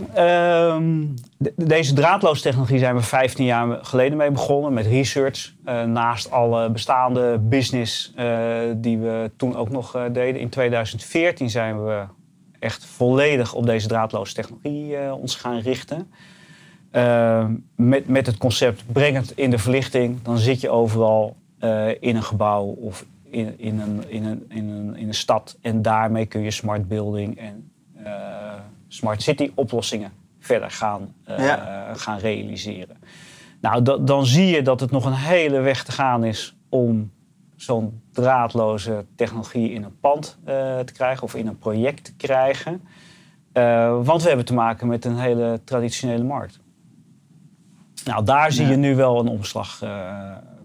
um, 0.76 1.14
deze 1.56 1.94
draadloostechnologie 1.94 2.80
zijn 2.80 2.96
we 2.96 3.02
15 3.02 3.46
jaar 3.46 3.86
geleden 3.86 4.18
mee 4.18 4.32
begonnen 4.32 4.74
met 4.74 4.86
research. 4.86 5.54
Uh, 5.66 5.84
naast 5.84 6.32
alle 6.32 6.70
bestaande 6.70 7.40
business 7.42 8.14
uh, 8.16 8.60
die 8.76 8.98
we 8.98 9.32
toen 9.38 9.56
ook 9.56 9.70
nog 9.70 9.96
uh, 9.96 10.04
deden. 10.12 10.42
In 10.42 10.50
2014 10.50 11.50
zijn 11.50 11.86
we 11.86 12.04
echt 12.60 12.86
volledig 12.86 13.54
op 13.54 13.66
deze 13.66 13.88
draadloostechnologie 13.88 15.14
ons 15.14 15.36
gaan 15.36 15.60
richten. 15.60 16.12
Ehm, 16.92 17.54
met, 17.76 18.08
met 18.08 18.26
het 18.26 18.38
concept 18.38 18.84
breng 18.92 19.16
het 19.16 19.32
in 19.36 19.50
de 19.50 19.58
verlichting, 19.58 20.22
dan 20.22 20.38
zit 20.38 20.62
je 20.62 20.70
overal 20.70 21.36
in 22.00 22.16
een 22.16 22.24
gebouw 22.24 22.64
of 22.64 23.06
in, 23.24 23.60
in, 23.60 23.80
een, 23.80 24.10
in, 24.10 24.26
een, 24.26 24.46
in, 24.50 24.70
een, 24.70 24.96
in 24.96 25.08
een 25.08 25.14
stad. 25.14 25.58
En 25.62 25.82
daarmee 25.82 26.26
kun 26.26 26.42
je 26.42 26.52
smart 26.52 26.88
building 26.88 27.38
en 27.38 27.72
smart 28.88 29.22
city 29.22 29.52
oplossingen 29.56 30.12
verder 30.40 30.72
gaan, 30.72 31.14
uh, 31.30 31.56
gaan 31.94 32.18
realiseren. 32.18 32.98
Nou, 33.62 34.04
dan 34.04 34.26
zie 34.26 34.48
je 34.48 34.62
dat 34.62 34.80
het 34.80 34.92
nog 34.92 35.06
een 35.06 35.14
hele 35.14 35.60
weg 35.60 35.84
te 35.84 35.92
gaan 35.92 36.24
is 36.24 36.56
om 36.70 37.12
zo'n 37.56 38.02
draadloze 38.12 39.06
technologie 39.16 39.72
in 39.72 39.84
een 39.84 40.00
pand 40.00 40.38
te 40.86 40.92
krijgen 40.94 41.24
of 41.24 41.36
in 41.36 41.48
een 41.48 41.58
project 41.58 42.04
te 42.04 42.16
krijgen. 42.16 42.82
Want 44.04 44.22
we 44.22 44.28
hebben 44.28 44.46
te 44.46 44.54
maken 44.54 44.88
met 44.88 45.06
een 45.06 45.18
hele 45.18 45.62
traditionele 45.64 46.24
markt. 46.24 46.60
Nou, 48.06 48.26
daar 48.26 48.52
zie 48.52 48.68
je 48.68 48.76
nu 48.76 48.96
wel 48.96 49.20
een 49.20 49.28
omslag 49.28 49.80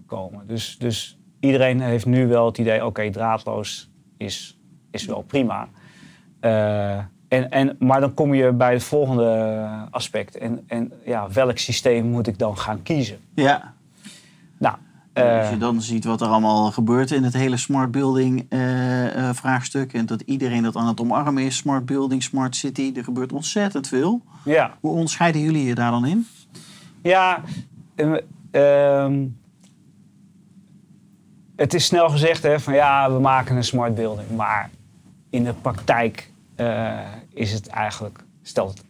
komen. 0.07 0.47
Dus, 0.47 0.77
dus 0.79 1.19
iedereen 1.39 1.81
heeft 1.81 2.05
nu 2.05 2.27
wel 2.27 2.45
het 2.45 2.57
idee, 2.57 2.85
oké, 2.85 3.11
draadloos 3.11 3.89
is, 4.17 4.59
is 4.91 5.05
wel 5.05 5.21
prima. 5.21 5.67
En, 7.27 7.49
en, 7.49 7.75
maar 7.79 7.99
dan 7.99 8.13
kom 8.13 8.33
je 8.33 8.51
bij 8.51 8.73
het 8.73 8.83
volgende 8.83 9.59
aspect. 9.91 10.37
En, 10.37 10.63
en 10.67 10.91
ja, 11.05 11.29
welk 11.29 11.57
systeem 11.57 12.05
moet 12.05 12.27
ik 12.27 12.39
dan 12.39 12.57
gaan 12.57 12.83
kiezen? 12.83 13.17
Ja. 13.33 13.73
Nou, 14.57 14.75
als 15.23 15.47
je 15.47 15.53
eh, 15.53 15.59
dan 15.59 15.81
ziet 15.81 16.05
wat 16.05 16.21
er 16.21 16.27
allemaal 16.27 16.71
gebeurt 16.71 17.11
in 17.11 17.23
het 17.23 17.33
hele 17.33 17.57
smart 17.57 17.91
building 17.91 18.45
uh, 18.49 19.15
uh, 19.15 19.29
vraagstuk. 19.33 19.93
En 19.93 20.05
dat 20.05 20.21
iedereen 20.21 20.63
dat 20.63 20.75
aan 20.75 20.87
het 20.87 21.01
omarmen 21.01 21.43
is. 21.43 21.57
Smart 21.57 21.85
building, 21.85 22.23
smart 22.23 22.55
city. 22.55 22.91
Er 22.95 23.03
gebeurt 23.03 23.33
ontzettend 23.33 23.87
veel. 23.87 24.21
Ja. 24.43 24.77
Hoe 24.79 24.91
onderscheiden 24.91 25.41
jullie 25.41 25.63
je 25.63 25.75
daar 25.75 25.91
dan 25.91 26.05
in? 26.05 26.27
Ja, 27.01 27.41
uh, 27.95 28.17
het 31.57 31.73
is 31.73 31.85
snel 31.85 32.09
gezegd 32.09 32.43
hè, 32.43 32.59
van 32.59 32.73
ja, 32.73 33.11
we 33.11 33.19
maken 33.19 33.55
een 33.55 33.63
smart 33.63 33.95
building. 33.95 34.29
Maar 34.35 34.69
in 35.29 35.43
de 35.43 35.53
praktijk 35.53 36.31
uh, 36.57 36.99
is 37.33 37.53
het 37.53 37.67
eigenlijk, 37.67 38.23
stel 38.41 38.67
het, 38.67 38.83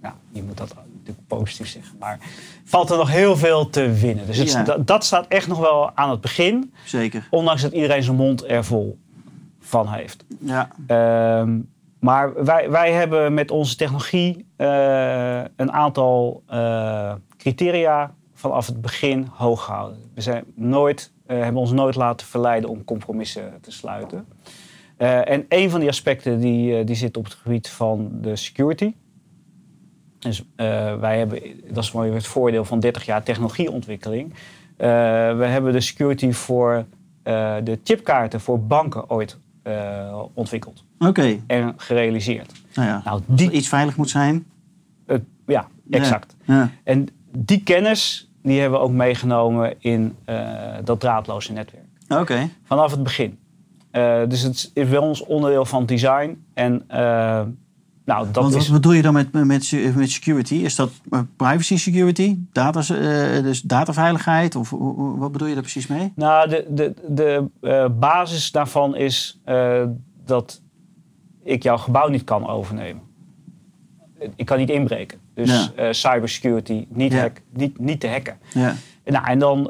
nou, 0.00 0.14
je 0.30 0.42
moet 0.42 0.56
dat 0.56 0.74
natuurlijk 0.92 1.26
positief 1.26 1.68
zeggen, 1.68 1.96
maar 1.98 2.18
valt 2.64 2.90
er 2.90 2.96
nog 2.96 3.10
heel 3.10 3.36
veel 3.36 3.70
te 3.70 3.92
winnen. 3.92 4.26
Dus 4.26 4.38
het, 4.38 4.66
dat, 4.66 4.86
dat, 4.86 5.04
staat 5.04 5.26
echt 5.28 5.46
nog 5.46 5.58
wel 5.58 5.90
aan 5.94 6.10
het 6.10 6.20
begin. 6.20 6.72
Zeker. 6.84 7.26
Ondanks 7.30 7.62
dat 7.62 7.72
iedereen 7.72 8.02
zijn 8.02 8.16
mond 8.16 8.44
er 8.44 8.64
vol 8.64 8.98
van 9.60 9.88
heeft. 9.88 10.24
Ja. 10.38 10.68
Uh, 10.86 11.54
maar 12.00 12.44
wij, 12.44 12.70
wij 12.70 12.92
hebben 12.92 13.34
met 13.34 13.50
onze 13.50 13.76
technologie 13.76 14.46
uh, 14.56 15.40
een 15.56 15.72
aantal 15.72 16.42
criteria 17.36 18.14
vanaf 18.40 18.66
het 18.66 18.80
begin 18.80 19.28
hoog 19.32 19.64
gehouden. 19.64 20.10
We 20.14 20.20
zijn 20.20 20.44
nooit, 20.54 21.12
hebben 21.34 21.60
ons 21.60 21.72
nooit 21.72 21.94
laten 21.94 22.26
verleiden 22.26 22.70
om 22.70 22.84
compromissen 22.84 23.58
te 23.60 23.70
sluiten. 23.70 24.26
en 24.96 25.44
een 25.48 25.70
van 25.70 25.80
die 25.80 25.88
aspecten 25.88 26.40
die, 26.40 26.84
die 26.84 26.96
zit 26.96 27.16
op 27.16 27.24
het 27.24 27.34
gebied 27.34 27.68
van 27.68 28.10
de 28.20 28.36
security. 28.36 28.94
Dus 30.18 30.44
wij 31.00 31.18
hebben, 31.18 31.40
dat 31.72 31.84
is 31.84 31.92
het 31.92 32.26
voordeel 32.26 32.64
van 32.64 32.80
30 32.80 33.04
jaar 33.04 33.22
technologieontwikkeling. 33.22 34.34
we 34.76 35.46
hebben 35.46 35.72
de 35.72 35.80
security 35.80 36.32
voor 36.32 36.84
de 37.62 37.78
chipkaarten 37.84 38.40
voor 38.40 38.66
banken 38.66 39.10
ooit 39.10 39.38
ontwikkeld. 40.34 40.84
Oké. 40.98 41.40
En 41.46 41.74
gerealiseerd. 41.76 42.52
Nou 42.74 42.88
ja, 42.88 43.02
nou, 43.04 43.20
die... 43.26 43.50
iets 43.50 43.68
veilig 43.68 43.96
moet 43.96 44.10
zijn. 44.10 44.46
ja, 45.46 45.68
exact. 45.90 46.36
Ja. 46.44 46.70
En 46.84 47.08
die 47.32 47.62
kennis 47.62 48.29
die 48.42 48.60
hebben 48.60 48.78
we 48.78 48.84
ook 48.84 48.92
meegenomen 48.92 49.74
in 49.78 50.16
dat 50.84 51.00
draadloze 51.00 51.52
netwerk. 51.52 51.84
Oké. 52.08 52.48
Vanaf 52.64 52.90
het 52.90 53.02
begin. 53.02 53.38
dus 54.28 54.42
het 54.42 54.70
is 54.74 54.88
wel 54.88 55.02
ons 55.02 55.24
onderdeel 55.24 55.64
van 55.64 55.86
design. 55.86 56.44
En 56.54 56.84
nou, 58.04 58.26
dat 58.32 58.42
Want 58.42 58.54
wat 58.54 58.72
bedoel 58.72 58.92
je 58.92 59.02
dan 59.02 59.12
met, 59.12 59.32
met, 59.32 59.46
met 59.94 60.10
security? 60.10 60.54
Is 60.54 60.74
dat 60.74 60.90
privacy 61.36 61.76
security? 61.76 62.38
Data, 62.52 62.80
dus 63.42 63.62
dataveiligheid? 63.62 64.56
Of 64.56 64.70
wat 65.16 65.32
bedoel 65.32 65.48
je 65.48 65.54
daar 65.54 65.62
precies 65.62 65.86
mee? 65.86 66.12
Nou, 66.14 66.48
de, 66.48 66.66
de, 66.68 66.94
de 67.08 67.48
basis 67.98 68.50
daarvan 68.50 68.96
is 68.96 69.40
dat 70.24 70.60
ik 71.42 71.62
jouw 71.62 71.76
gebouw 71.76 72.08
niet 72.08 72.24
kan 72.24 72.48
overnemen. 72.48 73.02
Ik 74.36 74.46
kan 74.46 74.58
niet 74.58 74.70
inbreken. 74.70 75.18
Dus 75.44 75.70
ja. 75.76 75.92
cybersecurity, 75.92 76.86
niet, 76.88 77.14
hack, 77.14 77.40
niet, 77.52 77.78
niet 77.78 78.00
te 78.00 78.08
hacken. 78.08 78.38
Ja. 78.54 78.74
Nou, 79.04 79.26
en 79.26 79.38
dan, 79.38 79.62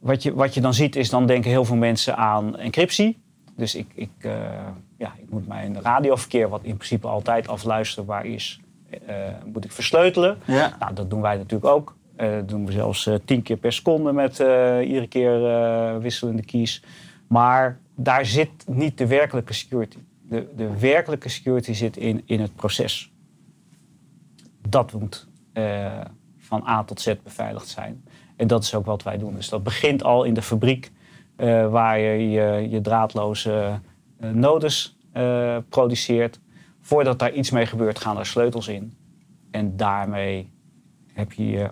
wat, 0.00 0.22
je, 0.22 0.34
wat 0.34 0.54
je 0.54 0.60
dan 0.60 0.74
ziet, 0.74 0.96
is 0.96 1.10
dan 1.10 1.26
denken 1.26 1.50
heel 1.50 1.64
veel 1.64 1.76
mensen 1.76 2.16
aan 2.16 2.56
encryptie. 2.56 3.22
Dus 3.56 3.74
ik, 3.74 3.86
ik, 3.94 4.10
ja, 4.98 5.12
ik 5.16 5.30
moet 5.30 5.48
mijn 5.48 5.80
radioverkeer, 5.82 6.48
wat 6.48 6.60
in 6.62 6.76
principe 6.76 7.06
altijd 7.06 7.48
afluisterbaar 7.48 8.26
is, 8.26 8.60
moet 9.52 9.64
ik 9.64 9.72
versleutelen. 9.72 10.38
Ja. 10.44 10.76
Nou, 10.78 10.94
dat 10.94 11.10
doen 11.10 11.20
wij 11.20 11.36
natuurlijk 11.36 11.72
ook. 11.74 11.96
dat 12.16 12.48
doen 12.48 12.66
we 12.66 12.72
zelfs 12.72 13.10
tien 13.24 13.42
keer 13.42 13.56
per 13.56 13.72
seconde 13.72 14.12
met 14.12 14.38
iedere 14.86 15.06
keer 15.08 15.40
wisselende 16.00 16.44
keys. 16.44 16.84
Maar 17.26 17.78
daar 17.96 18.26
zit 18.26 18.50
niet 18.66 18.98
de 18.98 19.06
werkelijke 19.06 19.52
security. 19.52 19.96
De, 20.28 20.46
de 20.56 20.78
werkelijke 20.78 21.28
security 21.28 21.72
zit 21.72 21.96
in, 21.96 22.22
in 22.24 22.40
het 22.40 22.54
proces. 22.54 23.11
Dat 24.68 24.92
moet 24.92 25.28
van 26.38 26.68
A 26.68 26.84
tot 26.84 27.00
Z 27.00 27.14
beveiligd 27.24 27.68
zijn. 27.68 28.04
En 28.36 28.46
dat 28.46 28.62
is 28.62 28.74
ook 28.74 28.86
wat 28.86 29.02
wij 29.02 29.18
doen. 29.18 29.34
Dus 29.34 29.48
dat 29.48 29.62
begint 29.62 30.04
al 30.04 30.24
in 30.24 30.34
de 30.34 30.42
fabriek, 30.42 30.92
waar 31.70 31.98
je 31.98 32.30
je, 32.30 32.66
je 32.70 32.80
draadloze 32.80 33.80
uh, 34.20 34.30
nodes 34.30 34.98
produceert. 35.68 36.40
Voordat 36.80 37.18
daar 37.18 37.32
iets 37.32 37.50
mee 37.50 37.66
gebeurt, 37.66 37.98
gaan 37.98 38.18
er 38.18 38.26
sleutels 38.26 38.68
in. 38.68 38.96
En 39.50 39.76
daarmee 39.76 40.52
heb 41.12 41.32
je 41.32 41.50
je, 41.50 41.70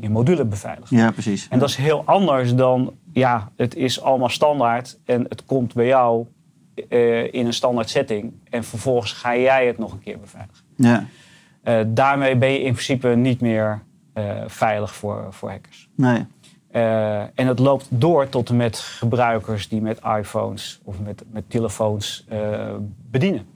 je 0.00 0.10
module 0.10 0.44
beveiligd. 0.44 0.90
Ja, 0.90 1.10
precies. 1.10 1.48
En 1.48 1.58
dat 1.58 1.68
is 1.68 1.76
heel 1.76 2.02
anders 2.04 2.54
dan, 2.54 2.94
ja, 3.12 3.50
het 3.56 3.74
is 3.74 4.00
allemaal 4.00 4.28
standaard 4.28 4.98
en 5.04 5.26
het 5.28 5.44
komt 5.44 5.74
bij 5.74 5.86
jou 5.86 6.26
in 7.30 7.46
een 7.46 7.52
standaard 7.52 7.90
setting. 7.90 8.32
En 8.50 8.64
vervolgens 8.64 9.12
ga 9.12 9.36
jij 9.36 9.66
het 9.66 9.78
nog 9.78 9.92
een 9.92 10.02
keer 10.02 10.18
beveiligen. 10.18 10.64
Ja. 10.76 11.06
Daarmee 11.86 12.36
ben 12.36 12.50
je 12.50 12.62
in 12.62 12.72
principe 12.72 13.08
niet 13.08 13.40
meer 13.40 13.82
veilig 14.46 14.94
voor, 14.94 15.26
voor 15.30 15.50
hackers. 15.50 15.88
Nee. 15.94 16.26
Uh, 16.76 17.20
en 17.20 17.46
het 17.46 17.58
loopt 17.58 17.86
door 17.88 18.28
tot 18.28 18.48
en 18.48 18.56
met 18.56 18.78
gebruikers 18.78 19.68
die 19.68 19.80
met 19.80 20.00
iPhones 20.18 20.80
of 20.84 21.00
met, 21.00 21.24
met 21.30 21.50
telefoons 21.50 22.26
bedienen. 23.10 23.46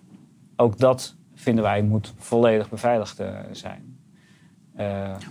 Ook 0.56 0.78
dat 0.78 1.14
vinden 1.34 1.64
wij 1.64 1.82
moet 1.82 2.14
volledig 2.18 2.68
beveiligd 2.68 3.20
uh, 3.20 3.28
zijn. 3.52 3.98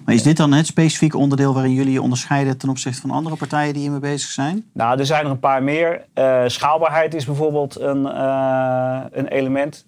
maar 0.06 0.14
is 0.14 0.24
dit 0.24 0.38
dan 0.38 0.52
het 0.52 0.66
specifieke 0.66 1.18
onderdeel 1.18 1.54
waarin 1.54 1.74
jullie 1.74 1.94
je 1.94 2.02
onderscheiden 2.02 2.58
ten 2.58 2.70
opzichte 2.70 3.02
van 3.02 3.12
andere 3.12 3.36
partijen 3.36 3.74
die 3.74 3.82
hiermee 3.82 4.00
bezig 4.00 4.30
zijn? 4.30 4.66
Nou, 4.74 5.00
er 5.00 5.06
zijn 5.06 5.26
er 5.26 5.32
een 5.32 5.40
paar 5.40 5.64
meer. 5.64 6.06
schaalbaarheid 6.48 7.14
is 7.14 7.26
bijvoorbeeld 7.26 7.80
een, 7.80 8.06
een 9.18 9.28
element. 9.28 9.86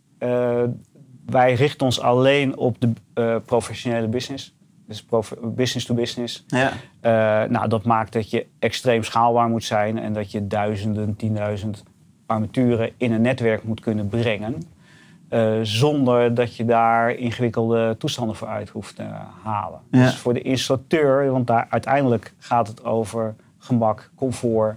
Wij 1.31 1.53
richten 1.53 1.85
ons 1.85 1.99
alleen 1.99 2.57
op 2.57 2.75
de 2.79 3.41
professionele 3.45 4.07
business. 4.07 4.55
Dus 4.87 5.05
business 5.43 5.85
to 5.85 5.93
business. 5.93 6.43
Ja. 6.47 6.71
Uh, 7.01 7.49
nou, 7.49 7.67
dat 7.67 7.83
maakt 7.83 8.13
dat 8.13 8.29
je 8.29 8.45
extreem 8.59 9.03
schaalbaar 9.03 9.49
moet 9.49 9.63
zijn 9.63 9.99
en 9.99 10.13
dat 10.13 10.31
je 10.31 10.47
duizenden, 10.47 11.15
tienduizend 11.15 11.83
armaturen 12.25 12.91
in 12.97 13.11
een 13.11 13.21
netwerk 13.21 13.63
moet 13.63 13.79
kunnen 13.79 14.07
brengen. 14.09 14.63
Uh, 15.29 15.59
zonder 15.61 16.33
dat 16.33 16.55
je 16.55 16.65
daar 16.65 17.11
ingewikkelde 17.11 17.95
toestanden 17.97 18.35
voor 18.35 18.47
uit 18.47 18.69
hoeft 18.69 18.95
te 18.95 19.03
halen. 19.43 19.79
Ja. 19.91 20.03
Dus 20.03 20.15
voor 20.15 20.33
de 20.33 20.41
installateur, 20.41 21.31
want 21.31 21.47
daar 21.47 21.67
uiteindelijk 21.69 22.33
gaat 22.37 22.67
het 22.67 22.85
over 22.85 23.35
gemak, 23.57 24.11
comfort. 24.15 24.75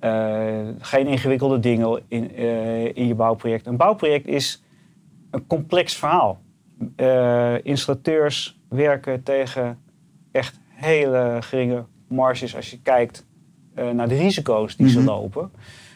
Uh, 0.00 0.68
geen 0.80 1.06
ingewikkelde 1.06 1.60
dingen 1.60 2.02
in, 2.08 2.36
in 2.94 3.06
je 3.06 3.14
bouwproject. 3.14 3.66
Een 3.66 3.76
bouwproject 3.76 4.26
is 4.26 4.62
een 5.30 5.46
complex 5.46 5.94
verhaal. 5.96 6.40
installateurs 7.62 8.60
werken 8.68 9.22
tegen 9.22 9.78
echt 10.30 10.60
hele 10.68 11.36
geringe 11.40 11.84
marges 12.08 12.56
als 12.56 12.70
je 12.70 12.80
kijkt 12.80 13.26
uh, 13.74 13.90
naar 13.90 14.08
de 14.08 14.16
risico's 14.16 14.76
die 14.76 14.88
ze 14.88 15.02
lopen. 15.02 15.50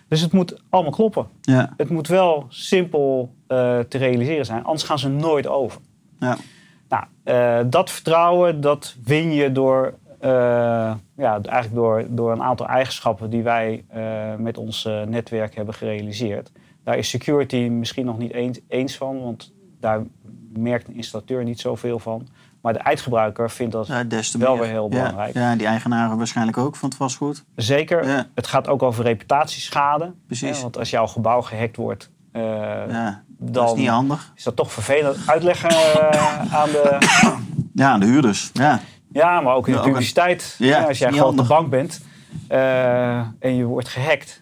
Dus 0.08 0.20
het 0.20 0.32
moet 0.32 0.62
allemaal 0.68 0.92
kloppen. 0.92 1.26
Ja. 1.40 1.74
Het 1.76 1.90
moet 1.90 2.08
wel 2.08 2.46
simpel 2.48 3.34
uh, 3.48 3.78
te 3.78 3.98
realiseren 3.98 4.44
zijn, 4.44 4.64
anders 4.64 4.82
gaan 4.82 4.98
ze 4.98 5.08
nooit 5.08 5.46
over. 5.46 5.80
Ja. 6.18 6.36
Nou, 6.88 7.04
uh, 7.24 7.70
dat 7.70 7.90
vertrouwen, 7.90 8.60
dat 8.60 8.96
win 9.04 9.32
je 9.32 9.52
door, 9.52 9.94
ja, 10.20 10.98
eigenlijk 11.16 11.74
door, 11.74 12.04
door 12.08 12.32
een 12.32 12.42
aantal 12.42 12.66
eigenschappen 12.66 13.30
die 13.30 13.42
wij 13.42 13.84
met 14.38 14.58
ons 14.58 14.88
netwerk 15.06 15.54
hebben 15.54 15.74
gerealiseerd. 15.74 16.52
Daar 16.84 16.98
is 16.98 17.08
security 17.08 17.56
misschien 17.56 18.04
nog 18.04 18.18
niet 18.18 18.32
eens, 18.32 18.58
eens 18.68 18.96
van, 18.96 19.22
want 19.22 19.52
daar 19.80 20.02
merkt 20.52 20.88
een 20.88 20.94
installateur 20.94 21.44
niet 21.44 21.60
zoveel 21.60 21.98
van. 21.98 22.28
Maar 22.60 22.72
de 22.72 22.78
eindgebruiker 22.78 23.50
vindt 23.50 23.72
dat 23.72 23.86
ja, 23.86 24.06
wel 24.38 24.58
weer 24.58 24.68
heel 24.68 24.88
belangrijk. 24.88 25.34
Ja, 25.34 25.56
die 25.56 25.66
eigenaren 25.66 26.16
waarschijnlijk 26.16 26.58
ook 26.58 26.76
van 26.76 26.88
het 26.88 26.98
vastgoed. 26.98 27.44
Zeker. 27.56 28.06
Ja. 28.06 28.26
Het 28.34 28.46
gaat 28.46 28.68
ook 28.68 28.82
over 28.82 29.04
reputatieschade. 29.04 30.12
Precies. 30.26 30.62
want 30.62 30.78
als 30.78 30.90
jouw 30.90 31.06
gebouw 31.06 31.40
gehackt 31.40 31.76
wordt, 31.76 32.10
uh, 32.32 32.42
ja, 32.42 33.22
dan 33.26 33.52
dat 33.52 33.72
is 33.72 33.78
niet 33.78 33.88
handig. 33.88 34.32
Is 34.36 34.42
dat 34.42 34.56
toch 34.56 34.72
vervelend 34.72 35.16
uitleggen 35.26 35.70
uh, 35.70 36.54
aan 36.54 36.68
de... 36.70 36.98
Ja, 37.74 37.90
aan 37.90 38.00
de 38.00 38.06
huurders. 38.06 38.50
Ja, 38.52 38.80
ja 39.12 39.40
maar 39.40 39.54
ook 39.54 39.68
in 39.68 39.74
de 39.74 39.80
publiciteit. 39.80 40.54
Ja, 40.58 40.82
als 40.82 40.98
jij 40.98 41.12
gewoon 41.12 41.28
op 41.28 41.36
de 41.36 41.42
bank 41.42 41.70
bent 41.70 42.00
uh, 42.50 43.16
en 43.18 43.54
je 43.56 43.64
wordt 43.64 43.88
gehackt... 43.88 44.41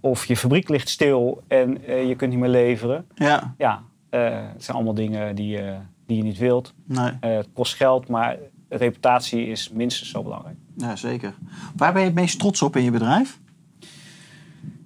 of 0.00 0.24
je 0.24 0.36
fabriek 0.36 0.68
ligt 0.68 0.88
stil 0.88 1.42
en 1.48 1.78
je 1.86 2.14
kunt 2.16 2.30
niet 2.30 2.40
meer 2.40 2.48
leveren. 2.48 3.06
ja. 3.14 3.54
Ja, 3.58 3.82
het 4.10 4.64
zijn 4.64 4.76
allemaal 4.76 4.94
dingen 4.94 5.34
die, 5.34 5.60
die 6.06 6.16
je 6.16 6.22
niet 6.22 6.38
wilt. 6.38 6.74
Nee. 6.84 7.12
Het 7.20 7.48
kost 7.52 7.74
geld, 7.74 8.08
maar 8.08 8.36
reputatie 8.68 9.46
is 9.46 9.70
minstens 9.70 10.10
zo 10.10 10.22
belangrijk. 10.22 10.56
Ja, 10.76 10.96
zeker. 10.96 11.34
Waar 11.76 11.92
ben 11.92 12.00
je 12.02 12.06
het 12.06 12.16
meest 12.16 12.38
trots 12.38 12.62
op 12.62 12.76
in 12.76 12.84
je 12.84 12.90
bedrijf? 12.90 13.38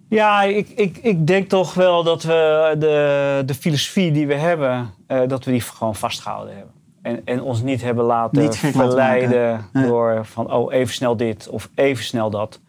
Ja, 0.09 0.42
ik, 0.42 0.68
ik, 0.68 0.99
ik 0.99 1.27
denk 1.27 1.49
toch 1.49 1.75
wel 1.75 2.03
dat 2.03 2.23
we 2.23 2.75
de, 2.79 3.42
de 3.46 3.55
filosofie 3.55 4.12
die 4.12 4.27
we 4.27 4.35
hebben, 4.35 4.90
uh, 5.09 5.29
dat 5.29 5.44
we 5.44 5.51
die 5.51 5.61
gewoon 5.61 5.94
vastgehouden 5.94 6.57
hebben. 6.57 6.75
En, 7.03 7.20
en 7.25 7.42
ons 7.42 7.62
niet 7.62 7.83
hebben 7.83 8.05
laten 8.05 8.42
Niet 8.42 8.57
verleiden 8.57 9.51
laten 9.51 9.88
door 9.88 10.27
van 10.27 10.53
oh 10.53 10.73
even 10.73 10.94
snel 10.94 11.16
dit 11.16 11.49
of 11.49 11.70
even 11.75 12.05
snel 12.05 12.31
dat. 12.31 12.61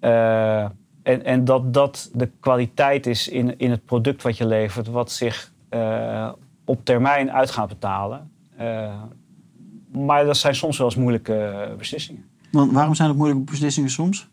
Uh, 0.00 0.62
en 1.02 1.24
en 1.24 1.44
dat 1.44 1.74
dat 1.74 2.10
de 2.14 2.30
kwaliteit 2.40 3.06
is 3.06 3.28
in, 3.28 3.58
in 3.58 3.70
het 3.70 3.84
product 3.84 4.22
wat 4.22 4.36
je 4.36 4.46
levert, 4.46 4.86
wat 4.86 5.10
zich 5.12 5.52
op 6.64 6.84
termijn 6.84 7.32
uit 7.32 7.50
gaat 7.50 7.68
betalen. 7.68 8.30
Uh, 8.60 9.02
maar 9.92 10.24
dat 10.24 10.36
zijn 10.36 10.54
soms 10.54 10.78
wel 10.78 10.86
eens 10.86 10.96
moeilijke 10.96 11.68
beslissingen. 11.78 12.24
Want 12.50 12.72
waarom 12.72 12.94
zijn 12.94 13.08
het 13.08 13.16
moeilijke 13.16 13.44
beslissingen 13.44 13.90
soms? 13.90 14.28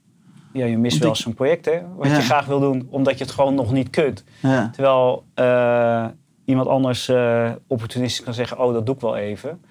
Ja, 0.51 0.65
je 0.65 0.77
mist 0.77 0.97
wel 0.99 1.10
eens 1.10 1.25
een 1.25 1.34
project 1.34 1.65
hè, 1.65 1.82
wat 1.95 2.08
Ja. 2.08 2.15
je 2.15 2.21
graag 2.21 2.45
wil 2.45 2.60
doen, 2.60 2.88
omdat 2.89 3.17
je 3.17 3.23
het 3.23 3.34
gewoon 3.34 3.56
nog 3.56 3.71
niet 3.71 3.89
kunt. 3.89 4.23
Ja, 4.41 4.69
Terwijl 4.69 5.25
eh, 5.34 6.06
iemand 6.45 6.67
anders 6.67 7.08
eh, 7.10 7.51
opportunistisch 7.67 8.23
kan 8.25 8.34
zeggen, 8.34 8.60
oh, 8.60 8.73
dat 8.73 8.86
doe 8.86 8.95
ik 8.95 9.01
wel 9.01 9.15
even. 9.15 9.62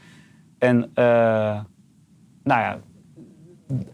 En 0.59 0.90
eh, 0.94 1.04
nou 2.42 2.61
ja, 2.61 2.78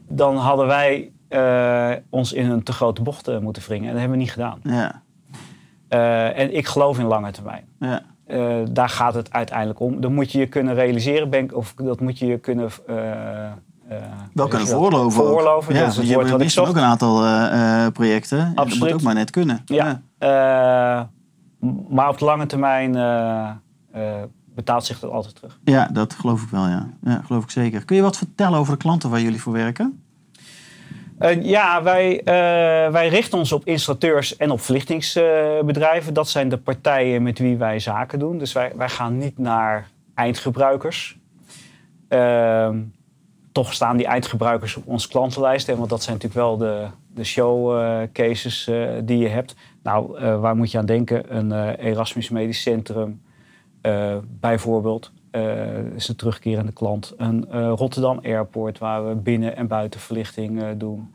dan 0.08 0.36
hadden 0.36 0.66
wij 0.66 1.12
eh, 1.32 1.90
ons 2.10 2.32
in 2.32 2.50
een 2.50 2.62
te 2.62 2.72
grote 2.72 3.02
bocht 3.02 3.28
eh, 3.28 3.38
moeten 3.38 3.62
wringen. 3.62 3.86
En 3.86 3.90
dat 3.90 4.00
hebben 4.00 4.18
we 4.18 4.24
niet 4.24 4.32
gedaan. 4.32 4.58
ja, 4.62 5.02
Eh, 5.88 6.38
en 6.38 6.56
ik 6.56 6.66
geloof 6.66 6.98
in 6.98 7.04
lange 7.04 7.30
termijn. 7.30 7.64
ja. 7.78 8.02
daar 8.70 8.88
gaat 8.88 9.14
het 9.14 9.32
uiteindelijk 9.32 9.80
om. 9.80 10.00
Dan 10.00 10.14
moet 10.14 10.32
je 10.32 10.38
je 10.38 10.46
kunnen 10.46 10.74
realiseren, 10.74 11.30
bank, 11.30 11.54
of 11.54 11.74
dat 11.76 12.00
moet 12.00 12.18
je 12.18 12.26
je 12.26 12.38
kunnen. 12.38 12.70
Wel 14.32 14.48
kunnen 14.48 14.68
voorloven. 14.68 15.12
Voorloven, 15.24 15.74
ja, 15.74 15.80
dat 15.80 15.88
is 15.90 15.96
het 15.96 16.12
woord 16.12 16.30
wat 16.30 16.40
ik 16.40 16.58
ook 16.58 16.76
een 16.76 16.82
aantal 16.82 17.22
projecten. 17.92 18.52
Absoluut. 18.54 18.70
Dat 18.70 18.78
moet 18.78 18.92
ook 18.92 19.02
maar 19.02 19.14
net 19.14 19.30
kunnen. 19.30 19.62
Ja. 19.64 20.00
maar 21.88 22.08
op 22.08 22.18
de 22.18 22.24
lange 22.24 22.46
termijn 22.46 22.92
betaalt 24.54 24.84
zich 24.84 24.98
dat 24.98 25.10
altijd 25.10 25.34
terug. 25.34 25.58
Ja, 25.64 25.88
dat 25.92 26.14
geloof 26.14 26.42
ik 26.42 26.48
wel, 26.48 26.68
ja. 26.68 26.88
ja. 27.02 27.20
Geloof 27.24 27.42
ik 27.42 27.50
zeker. 27.50 27.84
Kun 27.84 27.96
je 27.96 28.02
wat 28.02 28.16
vertellen 28.16 28.58
over 28.58 28.72
de 28.72 28.78
klanten 28.78 29.10
waar 29.10 29.20
jullie 29.20 29.40
voor 29.40 29.52
werken? 29.52 30.02
Uh, 31.20 31.42
ja, 31.42 31.82
wij, 31.82 32.18
uh, 32.18 32.24
wij 32.92 33.08
richten 33.08 33.38
ons 33.38 33.52
op 33.52 33.64
installateurs 33.64 34.36
en 34.36 34.50
op 34.50 34.60
verlichtingsbedrijven. 34.60 36.14
dat 36.14 36.28
zijn 36.28 36.48
de 36.48 36.58
partijen 36.58 37.22
met 37.22 37.38
wie 37.38 37.56
wij 37.56 37.78
zaken 37.78 38.18
doen. 38.18 38.38
Dus 38.38 38.52
wij, 38.52 38.72
wij 38.76 38.88
gaan 38.88 39.18
niet 39.18 39.38
naar 39.38 39.88
eindgebruikers. 40.14 41.18
Ehm, 42.08 42.78
toch 43.52 43.72
staan 43.72 43.96
die 43.96 44.06
eindgebruikers 44.06 44.76
op 44.76 44.86
onze 44.86 45.08
klantenlijst. 45.08 45.66
Want 45.66 45.90
dat 45.90 46.02
zijn 46.02 46.16
natuurlijk 46.16 46.44
wel 46.44 46.56
de, 46.56 46.86
de 47.14 47.24
showcases 47.24 48.68
uh, 48.68 48.88
die 49.04 49.18
je 49.18 49.28
hebt. 49.28 49.54
Nou, 49.82 50.20
waar 50.38 50.56
moet 50.56 50.70
je 50.70 50.78
aan 50.78 50.86
denken? 50.86 51.36
Een 51.36 51.74
Erasmus 51.74 52.28
Medisch 52.28 52.62
Centrum, 52.62 53.22
bijvoorbeeld 54.40 55.12
uh, 55.32 55.94
is 55.94 56.08
een 56.08 56.16
terugkerende 56.16 56.72
klant. 56.72 57.14
Een 57.16 57.46
uh, 57.52 57.72
Rotterdam 57.76 58.18
Airport 58.22 58.78
waar 58.78 59.08
we 59.08 59.14
binnen- 59.14 59.56
en 59.56 59.66
buitenverlichting 59.66 60.76
doen. 60.76 61.14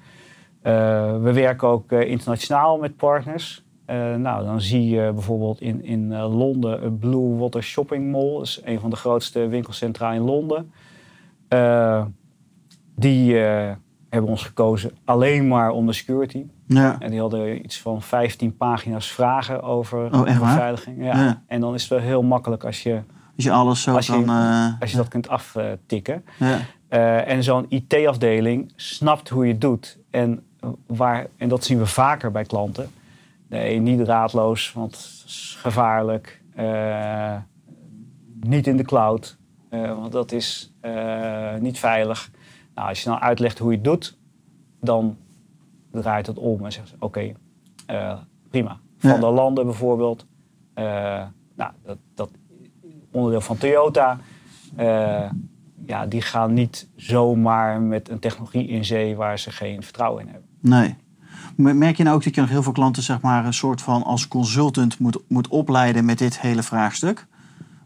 we 1.22 1.32
werken 1.34 1.68
ook 1.68 1.92
internationaal 1.92 2.78
met 2.78 2.98
partners. 2.98 3.64
nou, 4.18 4.46
dan 4.46 4.62
zie 4.62 4.90
je 4.90 5.12
bijvoorbeeld 5.14 5.62
in, 5.62 5.84
in 5.84 6.16
Londen 6.16 6.86
een 6.86 6.98
Blue 6.98 7.38
Water 7.38 7.64
Shopping 7.64 8.12
Mall. 8.12 8.34
Dat 8.34 8.42
is 8.42 8.62
een 8.64 8.80
van 8.80 8.90
de 8.90 8.96
grootste 8.96 9.48
winkelcentra 9.48 10.12
in 10.14 10.22
Londen. 10.22 10.72
die 12.96 13.36
hebben 14.10 14.30
ons 14.30 14.44
gekozen 14.44 14.92
alleen 15.06 15.48
maar 15.48 15.72
om 15.72 15.86
de 15.86 15.94
security. 15.94 16.46
Ja. 16.66 17.00
En 17.00 17.10
die 17.10 17.20
hadden 17.20 17.66
iets 17.66 17.82
van 17.82 18.02
15 18.02 18.58
pagina's 18.58 19.12
vragen 19.12 19.62
over 19.62 20.06
oh, 20.06 20.24
beveiliging. 20.24 21.04
Ja. 21.04 21.44
En 21.48 21.62
dan 21.62 21.74
is 21.74 21.82
het 21.82 21.90
wel 21.90 22.00
heel 22.00 22.24
makkelijk 22.24 22.64
als 22.64 22.84
je, 22.84 23.02
als 23.38 23.46
je 23.46 23.52
alles 23.52 23.82
zo 23.82 23.96
als 23.96 24.06
je, 24.06 24.12
kan, 24.12 24.30
uh, 24.30 24.82
als 24.82 24.92
je 24.92 24.98
dat 24.98 25.08
kunt 25.08 25.30
aftikken. 25.30 26.26
Ja. 26.40 26.60
Uh, 26.90 27.28
en 27.28 27.44
zo'n 27.44 27.66
IT-afdeling 27.70 28.72
snapt 28.76 29.30
hoe 29.30 29.46
je 29.46 29.52
het 29.52 29.62
doet. 29.62 29.98
En, 30.10 30.44
waar, 30.86 31.28
en 31.38 31.50
dat 31.50 31.64
zien 31.64 31.78
we 31.78 31.86
vaker 31.86 32.32
bij 32.32 32.44
klanten. 32.44 32.92
Nee, 33.50 33.80
niet 33.80 34.02
raadloos, 34.02 34.74
want 34.74 34.96
het 34.96 35.24
is 35.26 35.58
gevaarlijk. 35.60 36.42
Uh, 36.60 37.36
niet 38.40 38.68
in 38.68 38.78
de 38.78 38.84
cloud, 38.84 39.38
want 39.70 40.12
dat 40.12 40.32
is 40.32 40.74
niet 41.60 41.80
veilig. 41.80 42.32
Nou, 42.76 42.90
als 42.90 43.04
je 43.04 43.10
dan 43.10 43.20
uitlegt 43.20 43.60
hoe 43.60 43.72
je 43.72 43.76
het 43.76 43.86
doet, 43.86 44.18
dan 44.82 45.18
draait 45.92 46.28
het 46.28 46.38
om 46.38 46.66
en 46.66 46.72
zegt 46.72 46.94
oké, 47.00 47.32
eh, 47.86 48.18
prima. 48.50 48.80
Van 48.98 49.20
de 49.20 49.26
landen 49.26 49.66
bijvoorbeeld, 49.66 50.26
nou, 50.76 51.72
dat, 51.84 51.98
dat, 52.14 52.30
onderdeel 53.18 53.42
van 53.42 53.58
Toyota, 53.58 54.20
uh, 54.80 55.32
ja, 55.86 56.06
die 56.06 56.22
gaan 56.22 56.54
niet 56.54 56.88
zomaar 56.96 57.82
met 57.82 58.10
een 58.10 58.20
technologie 58.20 58.68
in 58.68 58.86
zee 58.86 59.16
waar 59.16 59.40
ze 59.40 59.52
geen 59.52 59.84
vertrouwen 59.84 60.22
in 60.22 60.30
hebben. 60.32 60.50
Nee. 60.60 60.96
Merk 61.56 61.98
je 61.98 62.04
nou 62.04 62.16
ook 62.16 62.24
dat 62.24 62.36
je 62.36 62.42
nog 62.42 62.50
heel 62.50 62.64
veel 62.64 62.72
klanten 62.72 63.04
zeg 63.04 63.22
maar, 63.22 63.46
een 63.46 63.54
soort 63.54 63.82
van 63.82 64.04
als 64.04 64.28
consultant 64.28 65.00
moet, 65.00 65.18
moet 65.28 65.48
opleiden 65.48 66.06
met 66.06 66.18
dit 66.18 66.40
hele 66.40 66.64
vraagstuk? 66.64 67.28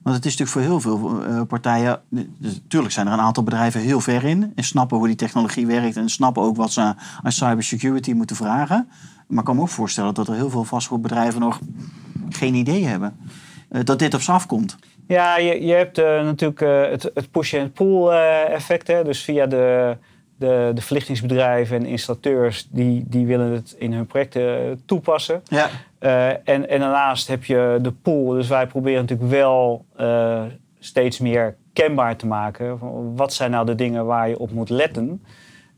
Want 0.02 0.16
het 0.16 0.26
is 0.26 0.38
natuurlijk 0.38 0.50
voor 0.50 0.62
heel 0.62 0.80
veel 0.80 1.28
uh, 1.28 1.42
partijen. 1.48 2.02
Dus, 2.10 2.54
natuurlijk 2.54 2.94
zijn 2.94 3.08
er 3.08 3.14
een 3.14 3.20
aantal 3.20 3.44
bedrijven 3.44 3.82
heel 3.82 4.02
ver 4.02 4.24
in. 4.24 4.52
En 4.56 4.64
snappen 4.64 4.98
hoe 4.98 5.08
die 5.08 5.16
technologie 5.16 5.66
werkt. 5.66 5.98
En 5.98 6.10
snappen 6.10 6.44
ook 6.44 6.56
wat 6.56 6.72
ze 6.72 6.82
aan 7.22 7.32
cybersecurity 7.32 8.14
moeten 8.14 8.36
vragen. 8.36 8.88
Maar 9.28 9.40
ik 9.40 9.46
kan 9.46 9.56
me 9.56 9.62
ook 9.62 9.70
voorstellen 9.70 10.14
dat 10.14 10.28
er 10.28 10.34
heel 10.34 10.50
veel 10.50 10.64
vastgoedbedrijven 10.64 11.40
nog 11.40 11.60
geen 12.30 12.54
idee 12.54 12.86
hebben. 12.86 13.18
Uh, 13.72 13.82
dat 13.84 14.00
dit 14.00 14.14
op 14.14 14.22
ze 14.22 14.32
afkomt. 14.32 14.78
Ja, 15.08 15.38
je, 15.38 15.66
je 15.66 15.74
hebt 15.74 16.00
uh, 16.00 16.06
natuurlijk 16.06 16.60
het, 16.92 17.12
het 17.14 17.32
push-and-pull 17.32 18.10
effect. 18.48 18.88
Hè? 18.88 19.04
Dus 19.04 19.24
via 19.24 19.46
de, 19.46 19.98
de, 20.38 20.72
de 20.74 20.82
verlichtingsbedrijven 20.82 21.78
en 21.78 21.86
installateurs 21.86 22.68
die, 22.70 23.04
die 23.08 23.26
willen 23.26 23.52
het 23.52 23.76
in 23.78 23.94
hun 23.94 24.06
projecten 24.06 24.82
toepassen. 24.86 25.42
Ja. 25.44 25.70
Uh, 26.00 26.28
en, 26.30 26.70
en 26.70 26.80
daarnaast 26.80 27.28
heb 27.28 27.44
je 27.44 27.80
de 27.82 27.92
pool. 27.92 28.34
Dus 28.34 28.48
wij 28.48 28.68
proberen 28.68 29.02
natuurlijk 29.02 29.30
wel 29.30 29.86
uh, 30.00 30.44
steeds 30.80 31.20
meer 31.20 31.56
kenbaar 31.74 32.16
te 32.16 32.28
maken. 32.28 32.78
Wat 33.16 33.34
zijn 33.34 33.52
nou 33.52 33.66
de 33.66 33.76
dingen 33.76 34.06
waar 34.06 34.30
je 34.30 34.40
op 34.40 34.52
moet 34.52 34.70
letten? 34.70 35.24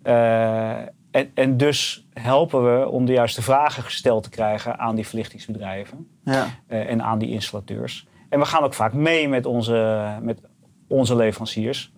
Uh, 0.03 0.69
en, 1.11 1.31
en, 1.33 1.57
dus 1.57 2.07
helpen 2.13 2.79
we 2.79 2.89
om 2.89 3.05
de 3.05 3.13
juiste 3.13 3.41
vragen 3.41 3.83
gesteld 3.83 4.23
te 4.23 4.29
krijgen 4.29 4.79
aan 4.79 4.95
die 4.95 5.07
verlichtingsbedrijven 5.07 6.07
ja. 6.23 6.45
en 6.67 7.01
aan 7.01 7.19
die 7.19 7.29
installateurs. 7.29 8.07
En 8.33 8.39
we 8.39 8.45
gaan 8.45 8.63
ook 8.63 8.73
vaak 8.73 8.93
mee 8.93 9.29
met 9.29 9.45
onze, 9.45 10.07
met 10.21 10.41
onze 10.87 11.15
leveranciers 11.15 11.93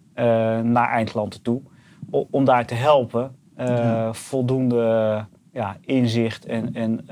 naar 0.63 0.89
eindklanten 0.89 1.41
toe 1.41 1.61
om 2.09 2.45
daar 2.45 2.65
te 2.65 2.73
helpen 2.73 3.35
uh, 3.59 4.13
voldoende 4.13 5.25
ja, 5.51 5.77
inzicht 5.81 6.45
en, 6.45 6.73
en 6.73 7.05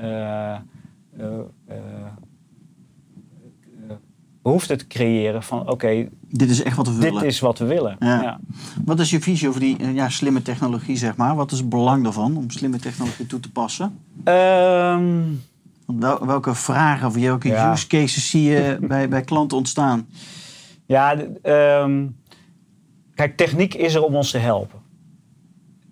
behoefte 4.42 4.76
te 4.76 4.86
creëren 4.86 5.42
van 5.42 5.70
oké, 5.70 6.08
dit 6.28 6.50
is 6.50 6.62
echt 6.62 6.76
wat 6.76 6.86
we 6.86 6.94
willen. 6.94 7.20
Dit 7.22 7.30
is 7.30 7.40
wat 7.40 7.58
we 7.58 7.64
willen. 7.64 7.96
Ja. 7.98 8.40
Wat 8.84 9.00
is 9.00 9.10
je 9.10 9.20
visie 9.20 9.48
over 9.48 9.60
die 9.60 9.92
ja, 9.92 10.08
slimme 10.08 10.42
technologie, 10.42 10.96
zeg 10.96 11.16
maar? 11.16 11.36
Wat 11.36 11.52
is 11.52 11.58
het 11.58 11.68
belang 11.68 12.02
daarvan 12.02 12.36
om 12.36 12.50
slimme 12.50 12.78
technologie 12.78 13.26
toe 13.26 13.40
te 13.40 13.50
passen? 13.50 13.98
Um, 14.24 15.42
welke 16.20 16.54
vragen 16.54 17.06
of 17.06 17.14
welke 17.14 17.70
use 17.72 17.86
cases 17.86 18.30
zie 18.30 18.42
je 18.42 18.78
bij, 18.88 19.08
bij 19.08 19.22
klanten 19.22 19.56
ontstaan? 19.56 20.06
Ja, 20.86 21.16
um, 21.82 22.16
kijk, 23.14 23.36
techniek 23.36 23.74
is 23.74 23.94
er 23.94 24.02
om 24.02 24.14
ons 24.14 24.30
te 24.30 24.38
helpen. 24.38 24.82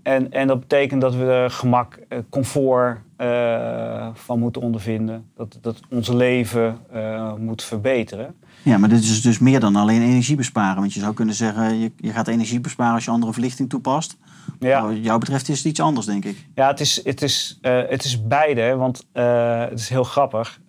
En, 0.02 0.32
en 0.32 0.46
dat 0.46 0.60
betekent 0.60 1.00
dat 1.00 1.14
we 1.14 1.24
er 1.24 1.50
gemak, 1.50 1.98
eh, 2.08 2.18
comfort 2.30 2.98
uh, 3.18 4.08
van 4.14 4.38
moeten 4.38 4.62
ondervinden. 4.62 5.30
Dat, 5.36 5.58
dat 5.60 5.80
ons 5.90 6.08
leven 6.08 6.78
uh, 6.94 7.34
moet 7.34 7.62
verbeteren. 7.62 8.34
Ja, 8.62 8.78
maar 8.78 8.88
dit 8.88 9.02
is 9.02 9.22
dus 9.22 9.38
meer 9.38 9.60
dan 9.60 9.76
alleen 9.76 10.02
energie 10.02 10.36
besparen. 10.36 10.80
Want 10.80 10.92
je 10.92 11.00
zou 11.00 11.14
kunnen 11.14 11.34
zeggen, 11.34 11.78
je, 11.78 11.92
je 11.96 12.10
gaat 12.10 12.28
energie 12.28 12.60
besparen 12.60 12.94
als 12.94 13.04
je 13.04 13.10
andere 13.10 13.32
verlichting 13.32 13.68
toepast. 13.68 14.16
Ja. 14.58 14.86
Wat 14.86 15.04
jou 15.04 15.18
betreft 15.18 15.48
is 15.48 15.56
het 15.56 15.66
iets 15.66 15.80
anders, 15.80 16.06
denk 16.06 16.24
ik. 16.24 16.46
Ja, 16.54 16.66
het 16.66 16.80
is, 16.80 17.04
het 17.04 17.22
is, 17.22 17.58
uh, 17.62 17.82
het 17.88 18.04
is 18.04 18.26
beide. 18.26 18.76
Want 18.76 19.06
het 19.12 19.78
is 19.78 19.88
heel 19.88 20.04
grappig. 20.04 20.60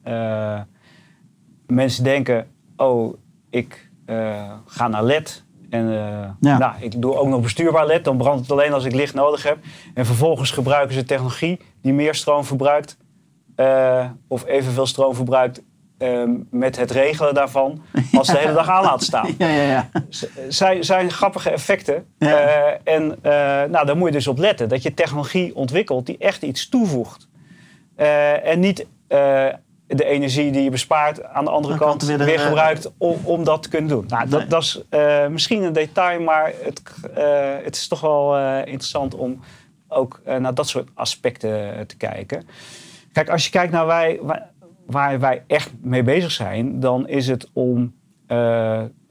mensen 1.67 2.03
denken, 2.03 2.47
oh, 2.75 3.13
ik 3.49 3.91
ga 4.65 4.87
naar 4.87 5.03
LED 5.03 5.43
en 5.69 5.85
nou, 6.39 6.73
ik 6.79 7.01
doe 7.01 7.17
ook 7.17 7.27
nog 7.27 7.41
bestuurbaar 7.41 7.85
LED. 7.85 8.03
Dan 8.03 8.17
brandt 8.17 8.41
het 8.41 8.51
alleen 8.51 8.73
als 8.73 8.85
ik 8.85 8.93
licht 8.93 9.13
nodig 9.13 9.43
heb. 9.43 9.57
En 9.93 10.05
vervolgens 10.05 10.51
gebruiken 10.51 10.95
ze 10.95 11.03
technologie 11.03 11.59
die 11.81 11.93
meer 11.93 12.15
stroom 12.15 12.43
verbruikt. 12.43 12.97
Of 14.27 14.45
evenveel 14.45 14.85
stroom 14.85 15.15
verbruikt 15.15 15.61
uh, 15.99 16.23
met 16.49 16.77
het 16.77 16.91
regelen 16.91 17.33
daarvan. 17.33 17.81
Als 18.13 18.27
de 18.27 18.37
hele 18.43 18.53
dag 18.53 18.69
aan 18.69 18.83
laat 18.83 19.03
staan. 19.03 19.35
Ja, 19.37 19.47
ja, 19.47 19.61
ja. 19.61 19.89
Zijn, 20.47 20.83
zijn 20.83 21.11
grappige 21.11 21.49
effecten. 21.49 22.05
en 22.83 23.17
nou, 23.69 23.85
daar 23.85 23.97
moet 23.97 24.07
je 24.07 24.13
dus 24.13 24.27
op 24.27 24.37
letten. 24.37 24.69
Dat 24.69 24.83
je 24.83 24.93
technologie 24.93 25.55
ontwikkelt 25.55 26.05
die 26.05 26.17
echt 26.17 26.41
iets 26.41 26.69
toevoegt. 26.69 27.27
en 28.43 28.59
niet 28.59 28.85
de 29.87 30.05
energie 30.05 30.51
die 30.51 30.63
je 30.63 30.69
bespaart 30.69 31.23
aan 31.23 31.45
de 31.45 31.51
andere 31.51 31.77
kant 31.77 32.03
weer, 32.03 32.17
weer, 32.17 32.39
gebruikt 32.39 32.91
om, 32.97 33.19
om 33.23 33.43
dat 33.43 33.63
te 33.63 33.69
kunnen 33.69 33.89
doen. 33.89 34.05
Nou, 34.07 34.29
dat, 34.29 34.49
dat 34.49 34.61
is 34.63 34.81
misschien 35.29 35.63
een 35.63 35.73
detail, 35.73 36.21
maar 36.21 36.53
het, 36.61 36.81
het 37.63 37.75
is 37.75 37.87
toch 37.87 38.01
wel 38.01 38.37
interessant 38.57 39.15
om 39.15 39.39
ook 39.87 40.21
naar 40.25 40.53
dat 40.53 40.67
soort 40.67 40.89
aspecten 40.93 41.87
te 41.87 41.97
kijken. 41.97 42.45
Kijk, 43.13 43.29
als 43.29 43.45
je 43.45 43.51
kijkt 43.51 43.71
naar 43.71 43.85
wij, 43.85 44.19
waar 44.85 45.19
wij 45.19 45.43
echt 45.47 45.73
mee 45.81 46.03
bezig 46.03 46.31
zijn, 46.31 46.79
dan 46.79 47.07
is 47.07 47.27
het 47.27 47.49
om 47.53 47.93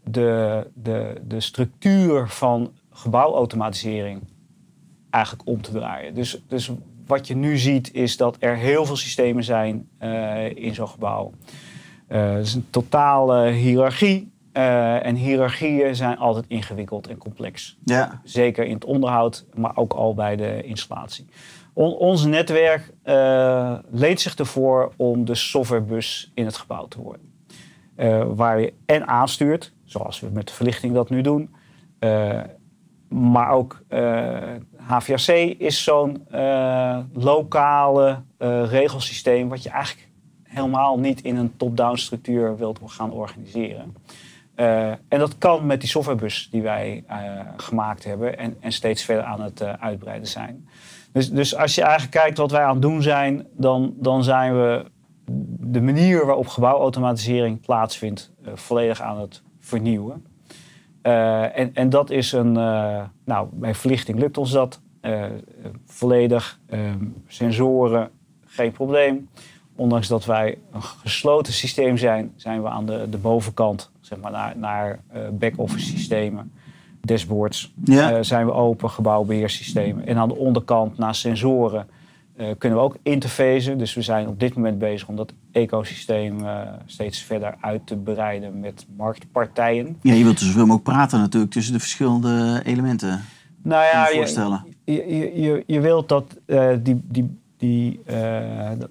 de, 0.04 0.70
de, 0.74 1.20
de 1.26 1.40
structuur 1.40 2.28
van 2.28 2.72
gebouwautomatisering 2.90 4.22
eigenlijk 5.10 5.48
om 5.48 5.62
te 5.62 5.72
draaien. 5.72 6.14
Dus, 6.14 6.42
dus 6.48 6.70
wat 7.06 7.26
je 7.26 7.34
nu 7.34 7.58
ziet 7.58 7.94
is 7.94 8.16
dat 8.16 8.36
er 8.38 8.56
heel 8.56 8.84
veel 8.84 8.96
systemen 8.96 9.44
zijn 9.44 9.88
uh, 10.02 10.56
in 10.56 10.74
zo'n 10.74 10.88
gebouw. 10.88 11.32
Uh, 12.08 12.32
het 12.32 12.46
is 12.46 12.54
een 12.54 12.66
totale 12.70 13.50
hiërarchie. 13.50 14.30
Uh, 14.52 15.06
en 15.06 15.14
hiërarchieën 15.14 15.96
zijn 15.96 16.18
altijd 16.18 16.44
ingewikkeld 16.48 17.08
en 17.08 17.16
complex. 17.16 17.78
Ja. 17.84 18.20
Zeker 18.24 18.64
in 18.64 18.74
het 18.74 18.84
onderhoud, 18.84 19.46
maar 19.54 19.76
ook 19.76 19.92
al 19.92 20.14
bij 20.14 20.36
de 20.36 20.62
installatie. 20.62 21.26
On, 21.72 21.92
ons 21.92 22.24
netwerk 22.24 22.92
leent 23.90 24.20
zich 24.20 24.34
ervoor 24.34 24.92
om 24.96 25.24
de 25.24 25.34
softwarebus 25.34 26.30
in 26.34 26.44
het 26.44 26.56
gebouw 26.56 26.86
te 26.86 27.00
worden. 27.02 27.32
waar 28.36 28.60
je 28.60 28.72
en 28.86 29.06
aanstuurt, 29.06 29.72
zoals 29.84 30.20
we 30.20 30.28
met 30.32 30.46
de 30.46 30.52
verlichting 30.52 30.94
dat 30.94 31.10
nu 31.10 31.20
doen. 31.20 31.54
maar 33.08 33.50
ook 33.50 33.82
HVAC 34.76 35.28
is 35.58 35.84
zo'n 35.84 36.26
lokale 37.12 38.22
regelsysteem 38.68 39.48
wat 39.48 39.62
je 39.62 39.70
eigenlijk 39.70 40.08
helemaal 40.52 40.98
niet 40.98 41.22
in 41.22 41.36
een 41.36 41.56
top-down 41.56 41.96
structuur 41.96 42.56
wilt 42.56 42.80
gaan 42.84 43.12
organiseren. 43.12 43.96
Uh, 44.56 44.88
en 44.88 45.18
dat 45.18 45.38
kan 45.38 45.66
met 45.66 45.80
die 45.80 45.88
softwarebus 45.88 46.48
die 46.50 46.62
wij 46.62 47.04
uh, 47.10 47.40
gemaakt 47.56 48.04
hebben 48.04 48.38
en, 48.38 48.56
en, 48.60 48.72
steeds 48.72 49.02
verder 49.02 49.24
aan 49.24 49.40
het 49.40 49.60
uh, 49.60 49.72
uitbreiden 49.72 50.28
zijn. 50.28 50.68
Dus, 51.12 51.30
dus, 51.30 51.56
als 51.56 51.74
je 51.74 51.82
eigenlijk 51.82 52.12
kijkt 52.12 52.38
wat 52.38 52.50
wij 52.50 52.62
aan 52.62 52.72
het 52.72 52.82
doen 52.82 53.02
zijn, 53.02 53.46
dan, 53.56 53.94
dan 53.96 54.24
zijn 54.24 54.54
we 54.54 54.84
de 55.60 55.80
manier 55.80 56.26
waarop 56.26 56.46
gebouwautomatisering 56.46 57.60
plaatsvindt 57.60 58.32
volledig 58.54 59.00
aan 59.00 59.20
het 59.20 59.42
vernieuwen. 59.60 60.26
En, 61.02 61.74
en, 61.74 61.90
dat 61.90 62.10
is 62.10 62.32
een, 62.32 62.52
nou, 63.24 63.48
bij 63.52 63.74
verlichting 63.74 64.18
lukt 64.18 64.38
ons 64.38 64.50
dat 64.50 64.80
volledig. 65.86 66.60
sensoren, 67.26 68.10
geen 68.44 68.72
probleem 68.72 69.28
ondanks 69.76 70.08
dat 70.08 70.24
wij 70.24 70.58
een 70.72 70.82
gesloten 70.82 71.52
systeem 71.52 71.96
zijn, 71.96 72.32
zijn 72.36 72.62
we 72.62 72.68
aan 72.68 72.86
de, 72.86 73.06
de 73.10 73.18
bovenkant, 73.18 73.90
zeg 74.00 74.18
maar, 74.18 74.30
naar, 74.30 74.56
naar 74.56 75.00
back-office 75.32 75.86
systemen, 75.86 76.52
dashboards, 77.02 77.72
ja. 77.84 78.12
uh, 78.12 78.18
zijn 78.20 78.46
we 78.46 78.52
open, 78.52 78.90
gebouwbeheersystemen. 78.90 80.06
En 80.06 80.16
aan 80.16 80.28
de 80.28 80.36
onderkant, 80.36 80.98
naar 80.98 81.14
sensoren, 81.14 81.88
uh, 82.36 82.46
kunnen 82.58 82.78
we 82.78 82.84
ook 82.84 82.96
interfacen. 83.02 83.78
Dus 83.78 83.94
we 83.94 84.02
zijn 84.02 84.28
op 84.28 84.40
dit 84.40 84.54
moment 84.54 84.78
bezig 84.78 85.08
om 85.08 85.16
dat 85.16 85.32
ecosysteem 85.52 86.40
steeds 86.86 87.22
verder 87.22 87.54
uit 87.60 87.86
te 87.86 87.96
breiden 87.96 88.60
met 88.60 88.86
marktpartijen. 88.96 89.96
Ja, 90.02 90.14
je 90.14 90.24
wilt 90.24 90.38
dus 90.38 90.46
zoveel 90.46 90.66
mogelijk 90.66 90.88
praten 90.88 91.18
natuurlijk 91.18 91.52
tussen 91.52 91.72
de 91.72 91.80
verschillende 91.80 92.60
elementen. 92.64 93.24
Nou 93.62 93.84
ja, 93.84 94.08
je, 94.08 94.60
je, 94.84 95.40
je, 95.42 95.64
je, 95.66 95.80
wilt 95.80 96.08
dat 96.08 96.36
die, 96.82 97.02
die 97.04 97.40
die, 97.56 98.00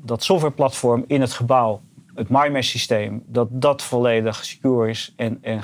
dat 0.03 0.23
softwareplatform 0.23 1.03
in 1.07 1.21
het 1.21 1.33
gebouw, 1.33 1.81
het 2.15 2.29
MyMesh 2.29 2.69
systeem, 2.69 3.23
dat 3.27 3.47
dat 3.51 3.81
volledig 3.81 4.45
secure 4.45 4.89
is 4.89 5.13
en, 5.15 5.37
en 5.41 5.61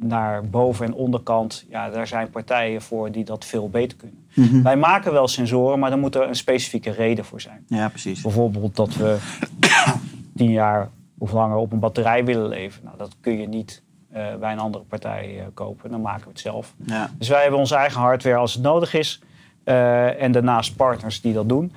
naar 0.00 0.44
boven- 0.44 0.86
en 0.86 0.94
onderkant, 0.94 1.64
ja, 1.68 1.90
daar 1.90 2.06
zijn 2.06 2.30
partijen 2.30 2.82
voor 2.82 3.10
die 3.10 3.24
dat 3.24 3.44
veel 3.44 3.70
beter 3.70 3.98
kunnen. 3.98 4.26
Mhm. 4.34 4.62
Wij 4.62 4.76
maken 4.76 5.12
wel 5.12 5.28
sensoren, 5.28 5.78
maar 5.78 5.90
dan 5.90 6.00
moet 6.00 6.14
er 6.14 6.28
een 6.28 6.36
specifieke 6.36 6.90
reden 6.90 7.24
voor 7.24 7.40
zijn. 7.40 7.64
Ja, 7.66 7.88
precies. 7.88 8.20
Bijvoorbeeld 8.20 8.76
dat 8.76 8.94
we 8.94 9.18
tien 10.36 10.50
jaar 10.50 10.88
of 11.18 11.32
langer 11.32 11.56
op 11.56 11.72
een 11.72 11.78
batterij 11.78 12.24
willen 12.24 12.48
leven. 12.48 12.84
Nou, 12.84 12.96
dat 12.96 13.16
kun 13.20 13.40
je 13.40 13.48
niet 13.48 13.82
uh, 14.16 14.34
bij 14.40 14.52
een 14.52 14.58
andere 14.58 14.84
partij 14.84 15.48
kopen. 15.54 15.90
Dan 15.90 16.00
maken 16.00 16.24
we 16.24 16.30
het 16.30 16.40
zelf. 16.40 16.74
Ja. 16.86 17.10
Dus 17.18 17.28
wij 17.28 17.42
hebben 17.42 17.60
onze 17.60 17.74
eigen 17.74 18.00
hardware 18.00 18.36
als 18.36 18.54
het 18.54 18.62
nodig 18.62 18.94
is. 18.94 19.20
Uh, 19.64 20.22
en 20.22 20.32
daarnaast 20.32 20.76
partners 20.76 21.20
die 21.20 21.32
dat 21.32 21.48
doen. 21.48 21.72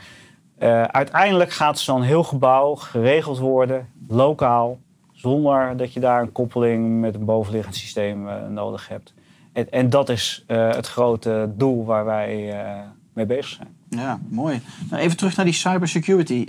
Uiteindelijk 0.88 1.52
gaat 1.52 1.80
zo'n 1.80 2.02
heel 2.02 2.24
gebouw 2.24 2.76
geregeld 2.76 3.38
worden, 3.38 3.90
lokaal, 4.08 4.80
zonder 5.22 5.78
dat 5.78 5.94
je 5.94 6.00
daar 6.00 6.22
een 6.22 6.32
koppeling 6.32 7.00
met 7.00 7.16
een 7.16 7.26
bovenliggend 7.26 7.76
systeem 7.76 8.28
uh, 8.28 8.48
nodig 8.48 8.88
hebt. 8.88 9.14
En, 9.54 9.72
en 9.72 9.90
dat 9.90 10.10
is 10.10 10.44
het 10.48 10.88
grote 10.88 11.52
doel 11.58 11.86
waar 11.86 12.06
wij 12.06 12.56
mee 13.14 13.26
bezig 13.26 13.48
zijn. 13.48 13.68
Ja, 13.90 14.20
mooi. 14.30 14.62
Nou, 14.90 15.02
even 15.02 15.18
terug 15.18 15.36
naar 15.36 15.46
die 15.46 15.54
cybersecurity. 15.54 16.46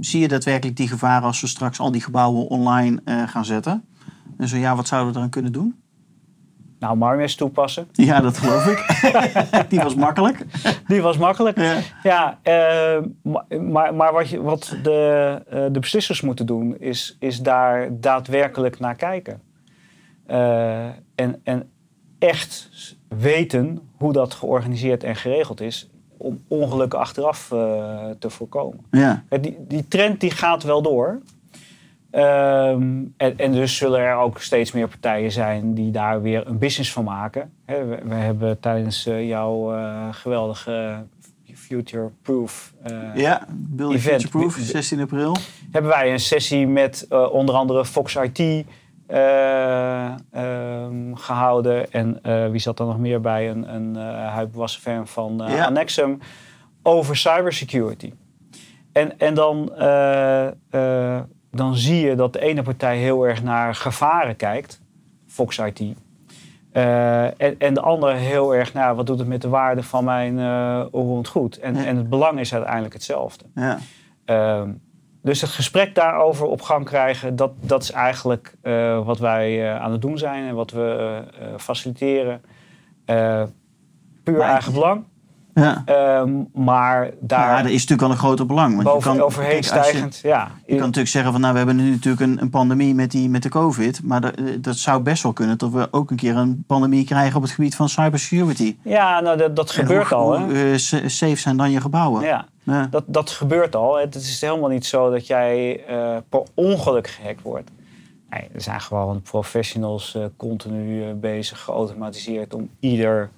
zie 0.00 0.20
je 0.20 0.28
daadwerkelijk 0.28 0.76
die 0.76 0.88
gevaren 0.88 1.26
als 1.26 1.40
we 1.40 1.46
straks 1.46 1.80
al 1.80 1.90
die 1.90 2.00
gebouwen 2.00 2.48
online 2.48 3.00
gaan 3.26 3.44
zetten? 3.44 3.84
En 4.36 4.48
zo 4.48 4.56
ja, 4.56 4.76
wat 4.76 4.86
zouden 4.86 5.12
we 5.12 5.18
eraan 5.18 5.30
kunnen 5.30 5.52
doen? 5.52 5.83
Nou, 6.84 6.96
Marmes 6.96 7.34
toepassen. 7.34 7.88
Ja, 7.92 8.20
dat 8.20 8.38
geloof 8.38 8.66
ik. 8.66 8.86
die 9.70 9.80
was 9.80 9.94
makkelijk. 9.94 10.44
Die 10.86 11.02
was 11.02 11.16
makkelijk. 11.16 11.58
Ja, 11.58 11.78
ja 12.02 12.38
uh, 12.44 13.04
maar, 13.60 13.94
maar 13.94 14.12
wat, 14.12 14.28
je, 14.28 14.42
wat 14.42 14.76
de, 14.82 15.42
uh, 15.52 15.64
de 15.72 15.80
beslissers 15.80 16.20
moeten 16.20 16.46
doen, 16.46 16.78
is, 16.78 17.16
is 17.18 17.40
daar 17.40 18.00
daadwerkelijk 18.00 18.78
naar 18.78 18.94
kijken. 18.94 19.40
Uh, 20.30 20.84
en, 21.14 21.40
en 21.44 21.70
echt 22.18 22.70
weten 23.08 23.80
hoe 23.96 24.12
dat 24.12 24.34
georganiseerd 24.34 25.04
en 25.04 25.16
geregeld 25.16 25.60
is 25.60 25.90
om 26.16 26.44
ongelukken 26.48 26.98
achteraf 26.98 27.46
te 28.18 28.30
voorkomen. 28.30 28.80
Ja. 28.90 29.24
Die, 29.40 29.56
die 29.58 29.88
trend 29.88 30.20
die 30.20 30.30
gaat 30.30 30.62
wel 30.62 30.82
door. 30.82 31.20
Um, 32.16 33.14
en, 33.16 33.38
en, 33.38 33.52
dus 33.52 33.76
zullen 33.76 34.00
er 34.00 34.16
ook 34.16 34.40
steeds 34.40 34.72
meer 34.72 34.88
partijen 34.88 35.32
zijn 35.32 35.74
die 35.74 35.90
daar 35.90 36.22
weer 36.22 36.46
een 36.46 36.58
business 36.58 36.92
van 36.92 37.04
maken. 37.04 37.52
He, 37.64 37.84
we, 37.84 37.98
we, 38.04 38.14
hebben 38.14 38.60
tijdens 38.60 39.06
uh, 39.06 39.28
jouw 39.28 39.76
uh, 39.76 40.08
geweldige 40.10 41.04
Future 41.54 42.10
Proof 42.22 42.74
uh, 42.90 43.14
ja, 43.14 43.46
event, 43.78 44.22
Future 44.22 44.28
Proof, 44.28 44.54
16 44.54 45.00
april. 45.00 45.36
Hebben 45.70 45.90
wij 45.90 46.12
een 46.12 46.20
sessie 46.20 46.66
met 46.66 47.06
onder 47.10 47.54
andere 47.54 47.84
Fox 47.84 48.16
IT 48.16 48.38
um, 48.38 48.64
gehouden. 51.16 51.92
En 51.92 52.20
wie 52.50 52.60
zat 52.60 52.78
er 52.78 52.86
nog 52.86 52.98
meer 52.98 53.20
bij? 53.20 53.50
Een, 53.50 53.74
een 53.74 53.96
huidbewassen 54.26 54.82
fan 54.82 55.06
van 55.06 55.42
ja. 55.46 55.64
Annexum. 55.64 56.18
Over 56.82 57.16
cybersecurity. 57.16 58.12
En, 58.92 59.18
en 59.18 59.34
dan 59.34 59.72
dan 61.54 61.76
zie 61.76 62.00
je 62.06 62.14
dat 62.14 62.32
de 62.32 62.40
ene 62.40 62.62
partij 62.62 62.98
heel 62.98 63.26
erg 63.26 63.42
naar 63.42 63.74
gevaren 63.74 64.36
kijkt, 64.36 64.80
Fox 65.26 65.58
IT. 65.58 65.80
Uh, 65.80 67.24
en, 67.24 67.58
en, 67.58 67.74
de 67.74 67.80
andere 67.80 68.12
heel 68.12 68.54
erg 68.54 68.72
naar 68.72 68.94
wat 68.94 69.06
doet 69.06 69.18
het 69.18 69.28
met 69.28 69.42
de 69.42 69.48
waarde 69.48 69.82
van 69.82 70.04
mijn 70.04 70.38
uh, 70.38 70.84
rond 70.92 71.28
goed. 71.28 71.58
En, 71.58 71.76
en 71.76 71.96
het 71.96 72.08
belang 72.08 72.40
is 72.40 72.54
uiteindelijk 72.54 72.94
hetzelfde. 72.94 73.44
Ja. 73.54 73.78
Uh, 74.26 74.68
dus 75.22 75.40
het 75.40 75.50
gesprek 75.50 75.94
daarover 75.94 76.46
op 76.46 76.62
gang 76.62 76.84
krijgen, 76.84 77.36
dat, 77.36 77.52
dat 77.60 77.82
is 77.82 77.90
eigenlijk 77.90 78.56
uh, 78.62 79.04
wat 79.04 79.18
wij 79.18 79.72
aan 79.72 79.92
het 79.92 80.02
doen 80.02 80.18
zijn 80.18 80.48
en 80.48 80.54
wat 80.54 80.70
we 80.70 81.22
faciliteren. 81.56 82.42
puur 84.24 84.40
eigen 84.40 84.72
belang. 84.72 85.04
Ja. 85.54 85.84
Um, 86.20 86.48
maar 86.52 87.10
daar... 87.20 87.48
Ja, 87.48 87.58
er 87.58 87.64
is 87.64 87.72
natuurlijk 87.72 88.00
wel 88.00 88.10
een 88.10 88.16
groter 88.16 88.46
belang. 88.46 88.72
Want 88.74 88.84
boven, 88.84 89.12
je 89.12 89.18
kan, 89.18 89.26
overheen 89.26 89.50
kijk, 89.50 89.64
stijgend, 89.64 90.18
je, 90.22 90.28
ja. 90.28 90.50
Je 90.66 90.72
kan 90.72 90.78
natuurlijk 90.78 91.08
zeggen 91.08 91.32
van 91.32 91.40
nou, 91.40 91.52
we 91.52 91.58
hebben 91.58 91.76
nu 91.76 91.90
natuurlijk 91.90 92.22
een, 92.22 92.40
een 92.40 92.50
pandemie 92.50 92.94
met, 92.94 93.10
die, 93.10 93.28
met 93.28 93.42
de 93.42 93.48
COVID. 93.48 94.02
Maar 94.02 94.20
dat, 94.20 94.34
eh, 94.34 94.44
dat 94.58 94.76
zou 94.76 95.02
best 95.02 95.22
wel 95.22 95.32
kunnen 95.32 95.58
dat 95.58 95.70
we 95.70 95.88
ook 95.90 96.10
een 96.10 96.16
keer 96.16 96.36
een 96.36 96.64
pandemie 96.66 97.04
krijgen 97.04 97.36
op 97.36 97.42
het 97.42 97.50
gebied 97.50 97.76
van 97.76 97.88
cybersecurity. 97.88 98.76
Ja, 98.82 99.20
nou 99.20 99.36
dat, 99.36 99.56
dat 99.56 99.70
gebeurt 99.70 100.08
hoe, 100.08 100.18
al. 100.18 100.40
Hoe 100.40 100.52
uh, 100.52 100.76
safe 101.08 101.36
zijn 101.36 101.56
dan 101.56 101.70
je 101.70 101.80
gebouwen? 101.80 102.22
Ja, 102.22 102.46
ja, 102.62 102.86
Dat, 102.90 103.04
dat 103.06 103.30
gebeurt 103.30 103.76
al. 103.76 103.98
Het 103.98 104.14
is 104.14 104.40
helemaal 104.40 104.68
niet 104.68 104.86
zo 104.86 105.10
dat 105.10 105.26
jij 105.26 105.84
uh, 105.90 106.16
per 106.28 106.42
ongeluk 106.54 107.08
gehackt 107.08 107.42
wordt. 107.42 107.70
Nee, 108.30 108.48
er 108.54 108.60
zijn 108.60 108.80
gewoon 108.80 109.22
professionals 109.22 110.14
uh, 110.16 110.24
continu 110.36 111.12
bezig, 111.12 111.60
geautomatiseerd 111.60 112.54
om 112.54 112.68
ieder 112.80 113.30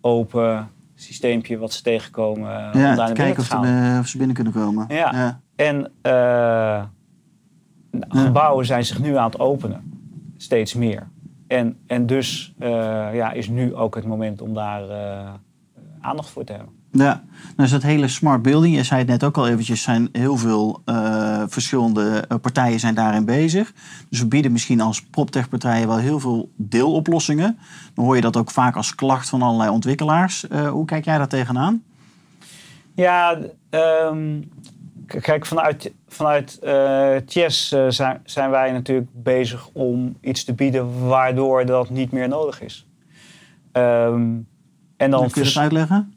open 0.00 0.70
systeempje 1.04 1.58
wat 1.58 1.72
ze 1.72 1.82
tegenkomen. 1.82 2.50
Ja, 2.50 2.68
om 2.70 2.80
daar 2.80 2.96
naar 2.96 3.12
kijken 3.12 3.42
of, 3.42 3.48
te 3.48 3.96
of, 4.00 4.06
ze 4.06 4.16
binnen 4.16 4.34
kunnen 4.34 4.52
komen. 4.52 4.84
Ja. 4.88 5.10
ja. 5.12 5.40
En 5.56 5.92
uh, 6.02 6.84
gebouwen 8.08 8.66
zijn 8.66 8.84
zich 8.84 8.98
nu 8.98 9.16
aan 9.16 9.30
het 9.30 9.38
openen. 9.38 10.00
Steeds 10.36 10.74
meer. 10.74 11.08
En, 11.46 11.78
en 11.86 12.06
dus 12.06 12.54
uh, 12.58 12.68
ja, 13.14 13.32
is 13.32 13.48
nu 13.48 13.74
ook 13.74 13.94
het 13.94 14.06
moment 14.06 14.40
om 14.40 14.54
daar 14.54 14.88
uh, 14.88 15.32
aandacht 16.00 16.28
voor 16.28 16.44
te 16.44 16.52
hebben. 16.52 16.72
Ja, 16.96 17.24
dus 17.56 17.70
dat 17.70 17.82
hele 17.82 18.08
smart 18.08 18.42
building, 18.42 18.76
je 18.76 18.82
zei 18.82 19.00
het 19.00 19.08
net 19.08 19.24
ook 19.24 19.36
al 19.36 19.48
eventjes, 19.48 19.82
zijn 19.82 20.08
heel 20.12 20.36
veel 20.36 20.82
uh, 20.86 21.42
verschillende 21.46 22.24
eh, 22.28 22.38
partijen 22.38 22.80
zijn 22.80 22.94
daarin 22.94 23.24
bezig. 23.24 23.72
Dus 24.10 24.20
we 24.20 24.26
bieden 24.26 24.52
misschien 24.52 24.80
als 24.80 25.02
PropTech-partijen 25.02 25.88
wel 25.88 25.96
heel 25.96 26.20
veel 26.20 26.50
deeloplossingen. 26.56 27.58
Dan 27.94 28.04
hoor 28.04 28.14
je 28.14 28.20
dat 28.20 28.36
ook 28.36 28.50
vaak 28.50 28.76
als 28.76 28.94
klacht 28.94 29.28
van 29.28 29.42
allerlei 29.42 29.70
ontwikkelaars. 29.70 30.46
Uh, 30.52 30.68
hoe 30.68 30.84
kijk 30.84 31.04
jij 31.04 31.18
daar 31.18 31.28
tegenaan? 31.28 31.82
Ja, 32.94 33.38
um, 34.10 34.50
kijk, 35.06 35.46
vanuit, 35.46 35.92
vanuit 36.08 36.58
uh, 36.64 37.16
Chess 37.26 37.74
zijn, 37.88 38.20
zijn 38.24 38.50
wij 38.50 38.72
natuurlijk 38.72 39.08
bezig 39.12 39.68
om 39.72 40.16
iets 40.20 40.44
te 40.44 40.52
bieden 40.52 41.06
waardoor 41.06 41.66
dat 41.66 41.90
niet 41.90 42.12
meer 42.12 42.28
nodig 42.28 42.62
is. 42.62 42.86
Um, 43.72 44.46
en 44.96 45.10
dan 45.10 45.30
kun 45.30 45.42
je 45.42 45.48
het 45.48 45.56
uitleggen? 45.56 46.13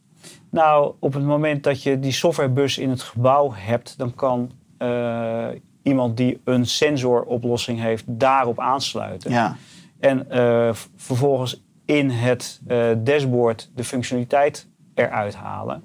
Nou, 0.57 0.93
op 0.99 1.13
het 1.13 1.23
moment 1.23 1.63
dat 1.63 1.83
je 1.83 1.99
die 1.99 2.11
softwarebus 2.11 2.77
in 2.77 2.89
het 2.89 3.01
gebouw 3.01 3.51
hebt, 3.53 3.97
dan 3.97 4.15
kan 4.15 4.51
uh, 4.79 5.47
iemand 5.83 6.17
die 6.17 6.41
een 6.43 6.65
sensoroplossing 6.65 7.79
heeft 7.79 8.03
daarop 8.07 8.59
aansluiten. 8.59 9.31
Ja. 9.31 9.57
En 9.99 10.27
uh, 10.31 10.73
vervolgens 10.95 11.63
in 11.85 12.09
het 12.09 12.61
uh, 12.67 12.87
dashboard 12.97 13.71
de 13.75 13.83
functionaliteit 13.83 14.67
eruit 14.93 15.35
halen. 15.35 15.83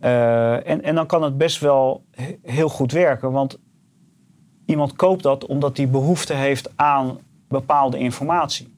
en, 0.00 0.82
en 0.82 0.94
dan 0.94 1.06
kan 1.06 1.22
het 1.22 1.38
best 1.38 1.60
wel 1.60 2.04
heel 2.42 2.68
goed 2.68 2.92
werken, 2.92 3.32
want 3.32 3.58
iemand 4.66 4.92
koopt 4.92 5.22
dat 5.22 5.46
omdat 5.46 5.76
hij 5.76 5.88
behoefte 5.88 6.34
heeft 6.34 6.72
aan 6.76 7.18
bepaalde 7.48 7.98
informatie. 7.98 8.76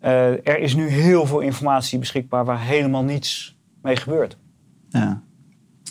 Er 0.00 0.58
is 0.58 0.74
nu 0.74 0.88
heel 0.88 1.26
veel 1.26 1.40
informatie 1.40 1.98
beschikbaar 1.98 2.44
waar 2.44 2.60
helemaal 2.60 3.04
niets 3.04 3.57
mee 3.82 3.96
gebeurt. 3.96 4.36
Ja. 4.88 5.22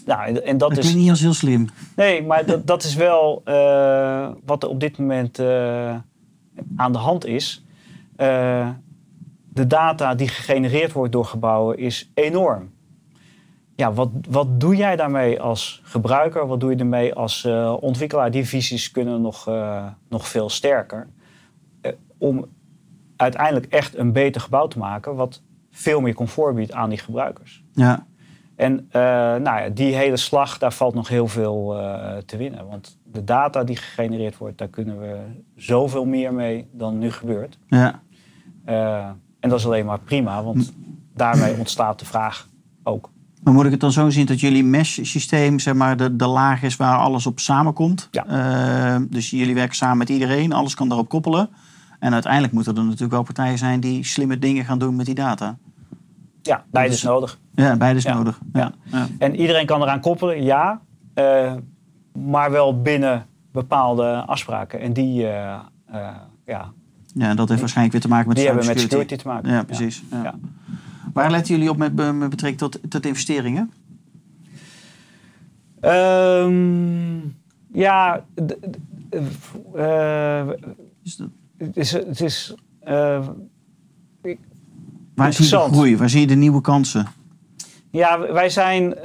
Nou, 0.05 0.39
en 0.39 0.57
dat, 0.57 0.69
dat 0.69 0.83
is 0.83 0.93
niet 0.93 1.09
als 1.09 1.21
heel 1.21 1.33
slim. 1.33 1.69
Nee, 1.95 2.23
maar 2.23 2.45
dat, 2.45 2.67
dat 2.67 2.83
is 2.83 2.95
wel 2.95 3.41
uh, 3.45 4.29
wat 4.45 4.63
er 4.63 4.69
op 4.69 4.79
dit 4.79 4.97
moment 4.97 5.39
uh, 5.39 5.95
aan 6.75 6.91
de 6.91 6.97
hand 6.97 7.25
is. 7.25 7.65
Uh, 8.17 8.69
de 9.49 9.67
data 9.67 10.15
die 10.15 10.27
gegenereerd 10.27 10.91
wordt 10.91 11.11
door 11.11 11.25
gebouwen 11.25 11.77
is 11.77 12.11
enorm. 12.13 12.69
Ja, 13.75 13.93
wat, 13.93 14.09
wat 14.29 14.59
doe 14.59 14.75
jij 14.75 14.95
daarmee 14.95 15.41
als 15.41 15.81
gebruiker? 15.83 16.47
Wat 16.47 16.59
doe 16.59 16.71
je 16.71 16.77
ermee 16.77 17.13
als 17.13 17.47
ontwikkelaar? 17.79 18.31
Die 18.31 18.45
visies 18.45 18.91
kunnen 18.91 19.21
nog, 19.21 19.49
nog 20.09 20.27
veel 20.27 20.49
sterker. 20.49 21.07
om 22.17 22.45
uiteindelijk 23.15 23.65
echt 23.65 23.97
een 23.97 24.11
beter 24.11 24.41
gebouw 24.41 24.67
te 24.67 24.77
maken, 24.77 25.15
wat 25.15 25.41
veel 25.77 26.01
meer 26.01 26.13
comfort 26.13 26.55
biedt 26.55 26.73
aan 26.73 26.89
die 26.89 26.97
gebruikers. 26.97 27.63
Ja. 27.73 28.05
En 28.55 28.73
uh, 28.73 29.01
nou 29.01 29.43
ja, 29.43 29.69
die 29.69 29.95
hele 29.95 30.17
slag, 30.17 30.57
daar 30.57 30.73
valt 30.73 30.93
nog 30.93 31.07
heel 31.07 31.27
veel 31.27 31.79
uh, 31.79 32.17
te 32.25 32.37
winnen. 32.37 32.67
Want 32.67 32.97
de 33.03 33.23
data 33.23 33.63
die 33.63 33.75
gegenereerd 33.75 34.37
wordt, 34.37 34.57
daar 34.57 34.67
kunnen 34.67 34.99
we 34.99 35.17
zoveel 35.55 36.05
meer 36.05 36.33
mee 36.33 36.67
dan 36.71 36.97
nu 36.97 37.11
gebeurt. 37.11 37.57
Ja. 37.67 38.01
Uh, 38.65 39.05
en 39.39 39.49
dat 39.49 39.59
is 39.59 39.65
alleen 39.65 39.85
maar 39.85 39.99
prima, 39.99 40.43
want 40.43 40.73
daarmee 41.13 41.57
ontstaat 41.57 41.99
de 41.99 42.05
vraag 42.05 42.47
ook. 42.83 43.09
Maar 43.43 43.53
moet 43.53 43.65
ik 43.65 43.71
het 43.71 43.79
dan 43.79 43.91
zo 43.91 44.09
zien 44.09 44.25
dat 44.25 44.39
jullie 44.39 44.63
mesh-systeem 44.63 45.59
zeg 45.59 45.73
maar, 45.73 45.97
de, 45.97 46.15
de 46.15 46.27
laag 46.27 46.63
is 46.63 46.75
waar 46.75 46.97
alles 46.97 47.25
op 47.25 47.39
samenkomt? 47.39 48.07
Ja. 48.11 48.99
dus 48.99 49.29
jullie 49.29 49.55
werken 49.55 49.75
samen 49.75 49.97
met 49.97 50.09
iedereen, 50.09 50.53
alles 50.53 50.75
kan 50.75 50.87
daarop 50.87 51.09
koppelen. 51.09 51.49
En 51.99 52.13
uiteindelijk 52.13 52.53
moeten 52.53 52.75
er 52.75 52.83
natuurlijk 52.83 53.11
wel 53.11 53.23
partijen 53.23 53.57
zijn 53.57 53.79
die 53.79 54.03
slimme 54.03 54.39
dingen 54.39 54.65
gaan 54.65 54.79
doen 54.79 54.95
met 54.95 55.05
die 55.05 55.15
data. 55.15 55.57
Ja, 56.41 56.63
beide 56.71 56.93
is 56.93 57.03
nodig. 57.03 57.39
Ja, 57.55 57.77
beide 57.77 57.97
is 57.97 58.05
nodig. 58.05 58.39
Ja. 58.53 58.71
ja. 58.83 59.07
En 59.17 59.35
iedereen 59.35 59.65
kan 59.65 59.81
eraan 59.81 59.99
koppelen, 59.99 60.43
ja. 60.43 60.81
Uh, 61.15 61.53
maar 62.11 62.51
wel 62.51 62.81
binnen 62.81 63.25
bepaalde 63.51 64.23
afspraken. 64.25 64.79
En 64.79 64.93
die, 64.93 65.21
uh, 65.21 65.59
uh, 65.93 66.07
ja. 66.45 66.71
Ja, 67.13 67.33
dat 67.33 67.49
heeft 67.49 67.59
waarschijnlijk 67.59 67.91
weer 67.91 68.01
te 68.01 68.07
maken 68.07 68.27
met 68.27 68.37
Die 68.37 68.45
hebben 68.45 68.65
met 68.65 68.79
security 68.79 69.15
te 69.15 69.27
maken. 69.27 69.51
Ja, 69.51 69.63
precies. 69.63 70.03
Ja. 70.11 70.35
Waar 71.13 71.31
letten 71.31 71.55
jullie 71.55 71.69
op 71.69 71.77
met, 71.77 71.95
met 71.95 72.29
betrekking 72.29 72.57
tot, 72.57 72.79
tot 72.89 73.05
investeringen? 73.05 73.71
Um, 75.81 77.37
ja, 77.73 78.23
het 81.57 81.77
is, 81.77 81.91
het 81.91 82.21
is 82.21 82.55
Waar 85.17 85.33
zie 85.33 85.45
je 85.45 85.51
de 85.51 85.73
groei? 85.73 85.97
Waar 85.97 86.09
zie 86.09 86.21
je 86.21 86.27
de 86.27 86.35
nieuwe 86.35 86.61
kansen? 86.61 87.07
Ja, 87.91 88.19
wij 88.19 88.49
zijn. 88.49 88.83
Uh, 88.97 89.03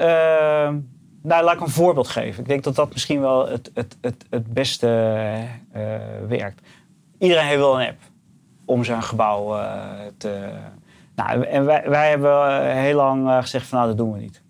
nou, 1.22 1.44
laat 1.44 1.54
ik 1.54 1.60
een 1.60 1.68
voorbeeld 1.68 2.08
geven. 2.08 2.42
Ik 2.42 2.48
denk 2.48 2.64
dat 2.64 2.74
dat 2.74 2.92
misschien 2.92 3.20
wel 3.20 3.48
het, 3.48 3.70
het, 3.74 3.96
het, 4.00 4.26
het 4.30 4.52
beste 4.52 4.86
uh, 5.76 5.82
werkt. 6.28 6.60
Iedereen 7.18 7.44
heeft 7.44 7.58
wel 7.58 7.80
een 7.80 7.88
app 7.88 8.00
om 8.64 8.84
zijn 8.84 9.02
gebouw 9.02 9.56
uh, 9.56 9.82
te. 10.16 10.50
Nou, 11.14 11.42
en 11.42 11.64
wij, 11.64 11.84
wij 11.88 12.08
hebben 12.08 12.76
heel 12.76 12.96
lang 12.96 13.28
gezegd: 13.40 13.66
van 13.66 13.78
nou, 13.78 13.90
dat 13.90 13.98
doen 13.98 14.12
we 14.12 14.18
niet. 14.18 14.42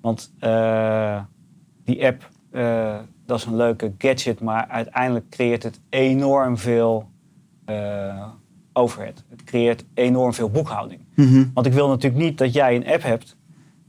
Want 0.00 0.32
die 1.84 2.06
app, 2.06 2.28
dat 3.26 3.38
is 3.38 3.44
een 3.44 3.56
leuke 3.56 3.92
gadget, 3.98 4.40
maar 4.40 4.66
uiteindelijk 4.68 5.28
creëert 5.28 5.62
het 5.62 5.80
enorm 5.88 6.58
veel 6.58 7.08
overhead. 8.72 9.22
Het 9.30 9.44
creëert 9.44 9.84
enorm 9.94 10.34
veel 10.34 10.50
boekhouding. 10.50 11.00
Mhm. 11.14 11.44
Want 11.54 11.66
ik 11.66 11.72
wil 11.72 11.88
natuurlijk 11.88 12.22
niet 12.22 12.38
dat 12.38 12.52
jij 12.52 12.76
een 12.76 12.86
app 12.86 13.02
hebt 13.02 13.36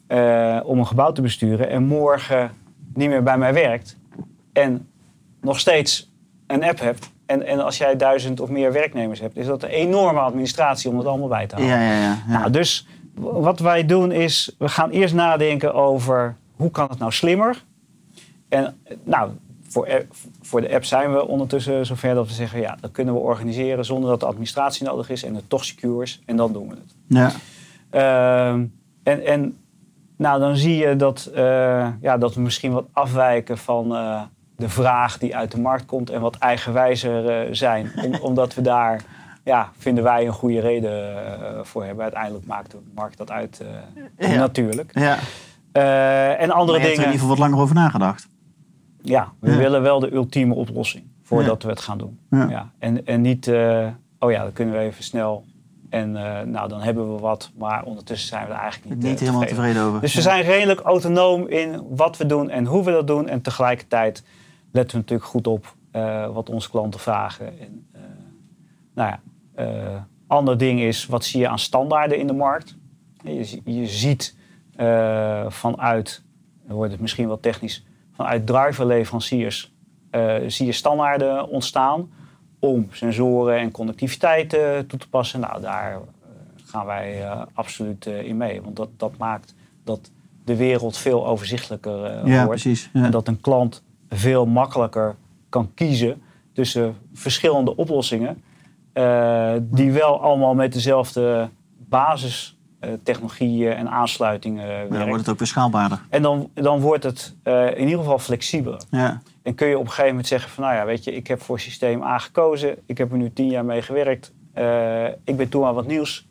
uh, 0.07 0.59
om 0.63 0.79
een 0.79 0.87
gebouw 0.87 1.11
te 1.11 1.21
besturen 1.21 1.69
en 1.69 1.83
morgen 1.83 2.51
niet 2.93 3.09
meer 3.09 3.23
bij 3.23 3.37
mij 3.37 3.53
werkt 3.53 3.97
en 4.53 4.87
nog 5.41 5.59
steeds 5.59 6.11
een 6.47 6.63
app 6.63 6.79
hebt. 6.79 7.13
En, 7.25 7.45
en 7.45 7.63
als 7.63 7.77
jij 7.77 7.95
duizend 7.95 8.39
of 8.39 8.49
meer 8.49 8.71
werknemers 8.71 9.19
hebt, 9.19 9.37
is 9.37 9.45
dat 9.45 9.63
een 9.63 9.69
enorme 9.69 10.19
administratie 10.19 10.89
om 10.89 10.97
het 10.97 11.07
allemaal 11.07 11.27
bij 11.27 11.47
te 11.47 11.55
houden. 11.55 11.77
Ja, 11.77 11.91
ja, 11.91 12.01
ja, 12.01 12.17
Nou, 12.27 12.51
dus 12.51 12.87
wat 13.13 13.59
wij 13.59 13.85
doen 13.85 14.11
is, 14.11 14.55
we 14.57 14.69
gaan 14.69 14.89
eerst 14.89 15.13
nadenken 15.13 15.73
over 15.73 16.35
hoe 16.55 16.71
kan 16.71 16.87
het 16.89 16.99
nou 16.99 17.11
slimmer. 17.11 17.63
En 18.49 18.77
nou, 19.03 19.31
voor, 19.75 20.05
voor 20.41 20.61
de 20.61 20.73
app 20.73 20.85
zijn 20.85 21.13
we 21.13 21.27
ondertussen 21.27 21.85
zover 21.85 22.13
dat 22.13 22.27
we 22.27 22.33
zeggen, 22.33 22.59
ja, 22.59 22.77
dat 22.81 22.91
kunnen 22.91 23.13
we 23.13 23.19
organiseren 23.19 23.85
zonder 23.85 24.09
dat 24.09 24.19
de 24.19 24.25
administratie 24.25 24.85
nodig 24.85 25.09
is 25.09 25.23
en 25.23 25.35
het 25.35 25.49
toch 25.49 25.65
secure 25.65 26.03
is. 26.03 26.21
En 26.25 26.35
dan 26.35 26.53
doen 26.53 26.69
we 26.69 26.75
het. 26.75 26.95
Ja. 27.07 27.31
Uh, 27.91 28.61
en, 29.03 29.25
en 29.25 29.57
nou, 30.17 30.39
dan 30.39 30.57
zie 30.57 30.75
je 30.75 30.95
dat, 30.95 31.31
uh, 31.35 31.87
ja, 32.01 32.17
dat 32.17 32.35
we 32.35 32.41
misschien 32.41 32.71
wat 32.71 32.85
afwijken 32.91 33.57
van 33.57 33.91
uh, 33.91 34.21
de 34.55 34.69
vraag 34.69 35.17
die 35.17 35.35
uit 35.35 35.51
de 35.51 35.61
markt 35.61 35.85
komt 35.85 36.09
en 36.09 36.21
wat 36.21 36.37
eigenwijzer 36.37 37.47
uh, 37.47 37.53
zijn. 37.53 37.91
Om, 38.03 38.15
omdat 38.29 38.53
we 38.53 38.61
daar, 38.61 39.01
ja, 39.43 39.69
vinden 39.77 40.03
wij 40.03 40.25
een 40.25 40.33
goede 40.33 40.59
reden 40.59 41.15
voor 41.65 41.85
hebben. 41.85 42.03
Uiteindelijk 42.03 42.45
maakt 42.45 42.71
de 42.71 42.77
markt 42.93 43.17
dat 43.17 43.31
uit 43.31 43.63
ja. 44.17 44.33
natuurlijk. 44.35 44.91
Ja. 44.93 45.17
en 46.37 46.51
andere 46.51 46.77
dingen. 46.77 46.91
er 46.91 46.97
in 46.97 47.11
ieder 47.11 47.11
geval 47.11 47.27
wat 47.27 47.37
langer 47.37 47.59
over 47.59 47.75
nagedacht. 47.75 48.33
Ja, 49.05 49.31
we 49.39 49.51
ja. 49.51 49.57
willen 49.57 49.81
wel 49.81 49.99
de 49.99 50.13
ultieme 50.13 50.53
oplossing 50.53 51.03
voordat 51.21 51.63
we 51.63 51.69
het 51.69 51.79
gaan 51.79 51.97
doen. 51.97 52.19
Ja. 52.29 52.71
En, 52.79 53.05
en 53.05 53.21
niet, 53.21 53.47
oh 54.19 54.31
ja, 54.31 54.43
dan 54.43 54.53
kunnen 54.53 54.73
we 54.73 54.79
even 54.79 55.03
snel 55.03 55.45
en 55.95 56.15
uh, 56.15 56.41
nou, 56.41 56.69
dan 56.69 56.81
hebben 56.81 57.13
we 57.13 57.19
wat, 57.19 57.51
maar 57.57 57.83
ondertussen 57.83 58.27
zijn 58.27 58.47
we 58.47 58.53
er 58.53 58.59
eigenlijk 58.59 58.95
niet, 58.95 59.03
niet 59.03 59.13
uh, 59.13 59.19
helemaal 59.19 59.47
tevreden. 59.47 59.81
over. 59.81 60.01
Dus 60.01 60.13
we 60.13 60.21
zijn 60.21 60.43
redelijk 60.43 60.79
autonoom 60.79 61.47
in 61.47 61.83
wat 61.89 62.17
we 62.17 62.25
doen 62.25 62.49
en 62.49 62.65
hoe 62.65 62.83
we 62.83 62.91
dat 62.91 63.07
doen. 63.07 63.27
En 63.27 63.41
tegelijkertijd 63.41 64.23
letten 64.71 64.91
we 64.91 65.01
natuurlijk 65.01 65.29
goed 65.29 65.47
op 65.47 65.75
uh, 65.95 66.33
wat 66.33 66.49
onze 66.49 66.69
klanten 66.69 66.99
vragen. 66.99 67.59
En, 67.59 67.87
nou 68.93 69.11
ja, 69.11 70.07
ander 70.27 70.57
ding 70.57 70.81
is, 70.81 71.05
wat 71.05 71.25
zie 71.25 71.39
je 71.39 71.47
aan 71.47 71.59
standaarden 71.59 72.17
in 72.17 72.27
de 72.27 72.33
markt? 72.33 72.75
Je, 73.23 73.61
je 73.65 73.87
ziet 73.87 74.35
vanuit, 75.47 76.23
dan 76.67 76.75
wordt 76.75 76.91
het 76.91 77.01
misschien 77.01 77.27
wel 77.27 77.39
technisch, 77.39 77.85
vanuit 78.15 78.47
driverleveranciers 78.47 79.73
zie 80.47 80.65
je 80.65 80.71
standaarden 80.71 81.47
ontstaan 81.47 82.09
om 82.59 82.87
sensoren 82.91 83.57
en 83.57 83.71
connectiviteit 83.71 84.53
uh, 84.53 84.79
toe 84.79 84.99
te 84.99 85.09
passen. 85.09 85.39
Nou, 85.39 85.61
daar 85.61 85.91
uh, 85.91 85.97
gaan 86.65 86.85
wij 86.85 87.21
uh, 87.21 87.41
absoluut 87.53 88.05
in 88.05 88.37
mee. 88.37 88.61
Want 88.61 88.75
dat, 88.75 88.89
dat 88.97 89.17
maakt 89.17 89.55
dat 89.83 90.11
de 90.45 90.55
wereld 90.55 90.97
veel 90.97 91.27
overzichtelijker 91.27 92.27
ja, 92.27 92.45
wordt. 92.45 92.61
Precies, 92.61 92.89
ja. 92.93 93.03
En 93.03 93.11
dat 93.11 93.27
een 93.27 93.41
klant 93.41 93.83
veel 94.09 94.45
makkelijker 94.45 95.15
kan 95.49 95.73
kiezen 95.73 96.21
tussen 96.53 96.95
verschillende 97.13 97.75
oplossingen. 97.75 98.43
die 99.61 99.91
wel 99.91 100.21
allemaal 100.21 100.55
met 100.55 100.73
dezelfde 100.73 101.49
basistechnologieën 102.85 103.73
en 103.73 103.89
aansluitingen 103.89 104.67
werken. 104.67 104.97
dan 104.97 105.07
wordt 105.07 105.21
het 105.21 105.29
ook 105.29 105.37
weer 105.37 105.47
schaalbaarder. 105.47 106.01
En 106.09 106.21
dan, 106.21 106.49
dan 106.53 106.79
wordt 106.79 107.03
het 107.03 107.35
in 107.75 107.83
ieder 107.83 107.97
geval 107.97 108.19
flexibeler. 108.19 108.81
Ja. 108.89 109.21
En 109.43 109.55
kun 109.55 109.67
je 109.67 109.75
op 109.75 109.81
een 109.81 109.87
gegeven 109.87 110.09
moment 110.09 110.27
zeggen 110.27 110.51
van, 110.51 110.63
nou 110.63 110.75
ja, 110.75 110.85
weet 110.85 111.03
je, 111.03 111.15
ik 111.15 111.27
heb 111.27 111.41
voor 111.41 111.59
systeem 111.59 112.03
A 112.03 112.17
gekozen. 112.17 112.75
Ik 112.85 112.97
heb 112.97 113.11
er 113.11 113.17
nu 113.17 113.33
tien 113.33 113.47
jaar 113.47 113.65
mee 113.65 113.81
gewerkt. 113.81 114.33
Uh, 114.55 115.05
ik 115.05 115.37
ben 115.37 115.49
toe 115.49 115.65
aan 115.65 115.73
wat 115.73 115.87
nieuws. 115.87 116.27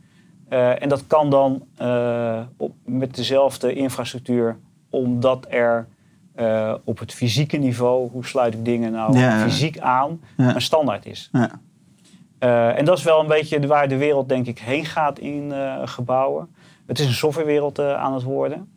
En 0.48 0.88
dat 0.88 1.06
kan 1.06 1.30
dan 1.30 1.62
op, 2.56 2.74
met 2.84 3.14
dezelfde 3.14 3.72
infrastructuur, 3.72 4.56
omdat 4.90 5.46
er 5.48 5.86
op 6.84 6.98
het 6.98 7.14
fysieke 7.14 7.56
niveau, 7.56 8.10
hoe 8.10 8.26
sluit 8.26 8.54
ik 8.54 8.64
dingen 8.64 8.92
nou 8.92 9.18
ja, 9.18 9.38
fysiek 9.38 9.78
aan, 9.78 10.20
ja. 10.36 10.54
een 10.54 10.62
standaard 10.62 11.06
is. 11.06 11.28
Ja. 11.32 11.50
En 12.38 12.84
dat 12.84 12.98
is 12.98 13.04
wel 13.04 13.20
een 13.20 13.26
beetje 13.26 13.66
waar 13.66 13.88
de 13.88 13.96
wereld 13.96 14.28
denk 14.28 14.46
ik 14.46 14.58
heen 14.58 14.84
gaat 14.84 15.18
in 15.18 15.52
gebouwen. 15.84 16.54
Het 16.86 16.98
is 16.98 17.06
een 17.06 17.12
softwarewereld 17.12 17.80
aan 17.80 18.14
het 18.14 18.22
worden. 18.22 18.68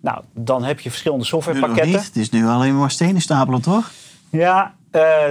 Nou, 0.00 0.22
dan 0.34 0.64
heb 0.64 0.80
je 0.80 0.90
verschillende 0.90 1.24
softwarepakketten. 1.24 2.00
Het 2.00 2.16
is 2.16 2.30
nu 2.30 2.46
alleen 2.46 2.78
maar 2.78 2.90
stenen 2.90 3.20
stapelen, 3.20 3.62
toch? 3.62 3.90
Ja, 4.30 4.74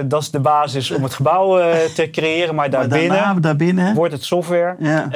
dat 0.06 0.22
is 0.22 0.30
de 0.30 0.40
basis 0.40 0.90
om 0.90 1.02
het 1.02 1.14
gebouw 1.14 1.56
te 1.94 2.08
creëren. 2.10 2.54
Maar 2.54 2.70
daarbinnen, 2.80 3.08
maar 3.08 3.16
daarna, 3.16 3.40
daarbinnen 3.40 3.94
wordt 3.94 4.12
het 4.12 4.24
software. 4.24 4.76
Ja. 4.78 5.10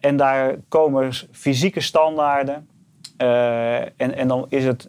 En 0.00 0.16
daar 0.16 0.54
komen 0.68 1.12
fysieke 1.32 1.80
standaarden. 1.80 2.68
en, 3.16 4.16
en 4.16 4.28
dan 4.28 4.46
is 4.48 4.64
het 4.64 4.88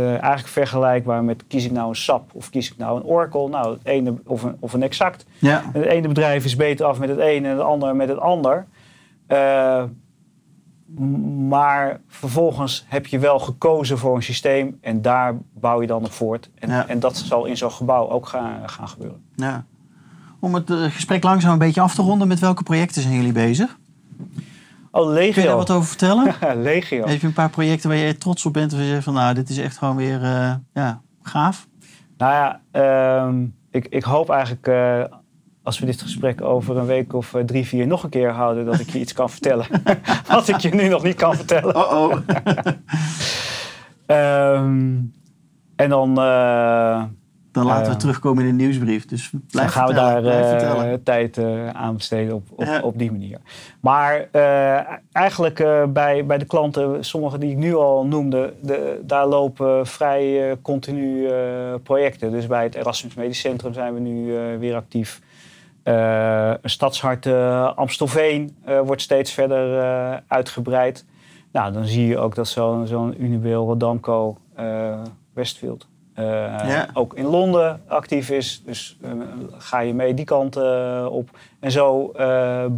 eigenlijk 0.00 0.48
vergelijkbaar 0.48 1.24
met 1.24 1.44
kies 1.46 1.64
ik 1.64 1.72
nou 1.72 1.88
een 1.88 1.96
SAP 1.96 2.30
of 2.34 2.50
kies 2.50 2.70
ik 2.70 2.76
nou 2.76 2.96
een 2.96 3.04
Oracle. 3.04 3.48
Nou, 3.48 3.72
het 3.72 3.84
ene, 3.84 4.14
of, 4.26 4.42
een, 4.42 4.56
of 4.60 4.72
een 4.72 4.82
Exact. 4.82 5.26
Ja. 5.38 5.62
Het 5.72 5.84
ene 5.84 6.08
bedrijf 6.08 6.44
is 6.44 6.56
beter 6.56 6.86
af 6.86 6.98
met 6.98 7.08
het 7.08 7.18
ene 7.18 7.48
en 7.48 7.56
het 7.56 7.64
andere 7.64 7.94
met 7.94 8.08
het 8.08 8.18
ander 8.18 8.66
maar 11.48 12.00
vervolgens 12.08 12.84
heb 12.88 13.06
je 13.06 13.18
wel 13.18 13.38
gekozen 13.38 13.98
voor 13.98 14.16
een 14.16 14.22
systeem 14.22 14.78
en 14.80 15.02
daar 15.02 15.34
bouw 15.52 15.80
je 15.80 15.86
dan 15.86 16.04
op 16.04 16.12
voort. 16.12 16.50
En, 16.54 16.88
en 16.88 17.00
dat 17.00 17.16
zal 17.16 17.44
in 17.44 17.56
zo'n 17.56 17.70
gebouw 17.70 18.08
ook 18.08 18.26
gaan, 18.26 18.68
gaan 18.68 18.88
gebeuren. 18.88 19.22
Ja. 19.34 19.64
Om 20.38 20.54
het 20.54 20.70
gesprek 20.70 21.22
langzaam 21.22 21.52
een 21.52 21.58
beetje 21.58 21.80
af 21.80 21.94
te 21.94 22.02
ronden, 22.02 22.28
met 22.28 22.38
welke 22.38 22.62
projecten 22.62 23.02
zijn 23.02 23.14
jullie 23.14 23.32
bezig? 23.32 23.78
Oh, 24.94 25.06
Legio. 25.06 25.32
Kun 25.32 25.42
je 25.42 25.48
daar 25.48 25.56
wat 25.56 25.70
over 25.70 25.88
vertellen? 25.88 26.34
Legio. 26.62 27.06
Heb 27.06 27.20
je 27.20 27.26
een 27.26 27.32
paar 27.32 27.50
projecten 27.50 27.88
waar 27.88 27.98
je 27.98 28.18
trots 28.18 28.46
op 28.46 28.52
bent? 28.52 28.72
Waar 28.72 28.80
je 28.80 28.88
zegt 28.88 29.04
van 29.04 29.14
nou, 29.14 29.34
dit 29.34 29.48
is 29.48 29.58
echt 29.58 29.78
gewoon 29.78 29.96
weer 29.96 30.22
uh, 30.22 30.54
ja, 30.72 31.00
gaaf? 31.22 31.66
Nou 32.16 32.32
ja, 32.32 32.60
uh, 33.30 33.34
ik, 33.70 33.86
ik 33.88 34.02
hoop 34.02 34.30
eigenlijk 34.30 34.66
uh, 34.66 35.04
als 35.62 35.78
we 35.78 35.86
dit 35.86 36.02
gesprek 36.02 36.40
over 36.40 36.76
een 36.76 36.86
week 36.86 37.12
of 37.12 37.34
uh, 37.34 37.42
drie, 37.42 37.66
vier 37.66 37.86
nog 37.86 38.02
een 38.02 38.10
keer 38.10 38.30
houden, 38.30 38.64
dat 38.64 38.80
ik 38.80 38.90
je 38.90 38.98
iets 38.98 39.12
kan 39.12 39.30
vertellen. 39.36 39.66
Wat 40.28 40.48
ik 40.48 40.58
je 40.58 40.74
nu 40.74 40.88
nog 40.88 41.02
niet 41.02 41.16
kan 41.16 41.36
vertellen. 41.36 41.76
Oh 41.76 41.92
oh. 41.92 42.16
um, 44.06 45.12
en 45.76 45.88
dan 45.88 46.14
dan 47.52 47.66
laten 47.66 47.86
we 47.86 47.92
eh, 47.92 47.96
terugkomen 47.96 48.44
in 48.44 48.56
de 48.56 48.62
nieuwsbrief. 48.62 49.06
Dus 49.06 49.30
dan 49.48 49.68
gaan 49.68 49.86
we 49.86 49.94
daar 49.94 50.24
uh, 50.24 50.94
tijd 51.04 51.36
uh, 51.36 51.68
aan 51.68 51.94
besteden 51.94 52.34
op, 52.34 52.48
op, 52.50 52.80
op, 52.82 52.98
die 52.98 53.10
manier. 53.10 53.38
Maar 53.80 54.28
eigenlijk 55.12 55.66
bij, 55.88 56.26
bij 56.26 56.38
de 56.38 56.44
klanten, 56.44 57.04
sommige 57.04 57.38
die 57.38 57.50
ik 57.50 57.56
nu 57.56 57.74
al 57.74 58.06
noemde, 58.06 58.54
de, 58.62 59.00
daar 59.04 59.26
lopen 59.26 59.86
vrij 59.86 60.56
continu 60.62 61.28
projecten. 61.82 62.30
Dus 62.30 62.46
bij 62.46 62.62
het 62.62 62.74
Erasmus 62.74 63.14
Medisch 63.14 63.40
Centrum 63.40 63.72
zijn 63.72 63.94
we 63.94 64.00
nu 64.00 64.32
weer 64.58 64.74
actief. 64.74 65.20
een 65.82 66.58
stadshart 66.62 67.26
Amstelveen 67.76 68.56
wordt 68.84 69.02
steeds 69.02 69.32
verder 69.32 70.22
uitgebreid. 70.26 71.04
Nou, 71.52 71.72
dan 71.72 71.84
zie 71.84 72.06
je 72.06 72.18
ook 72.18 72.34
dat 72.34 72.48
zo'n 72.48 73.22
Unibel 73.22 73.66
Rodamco 73.66 74.38
Westfield 75.32 75.90
uh, 76.18 76.82
ook 76.92 77.14
in 77.14 77.24
Londen 77.24 77.80
actief 77.86 78.30
is. 78.30 78.62
Dus 78.66 78.98
uh, 79.04 79.10
ga 79.58 79.78
je 79.78 79.94
mee 79.94 80.14
die 80.14 80.24
kant 80.24 80.56
uh, 80.56 81.06
op. 81.10 81.38
En 81.60 81.70
zo 81.70 82.12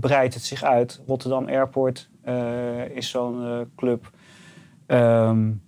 breidt 0.01 0.35
het 0.35 0.43
zich 0.43 0.62
uit. 0.62 1.03
Rotterdam 1.07 1.47
Airport 1.47 2.09
is 2.95 3.11
zo'n 3.11 3.66
club. 3.76 4.11
Um, 4.87 5.62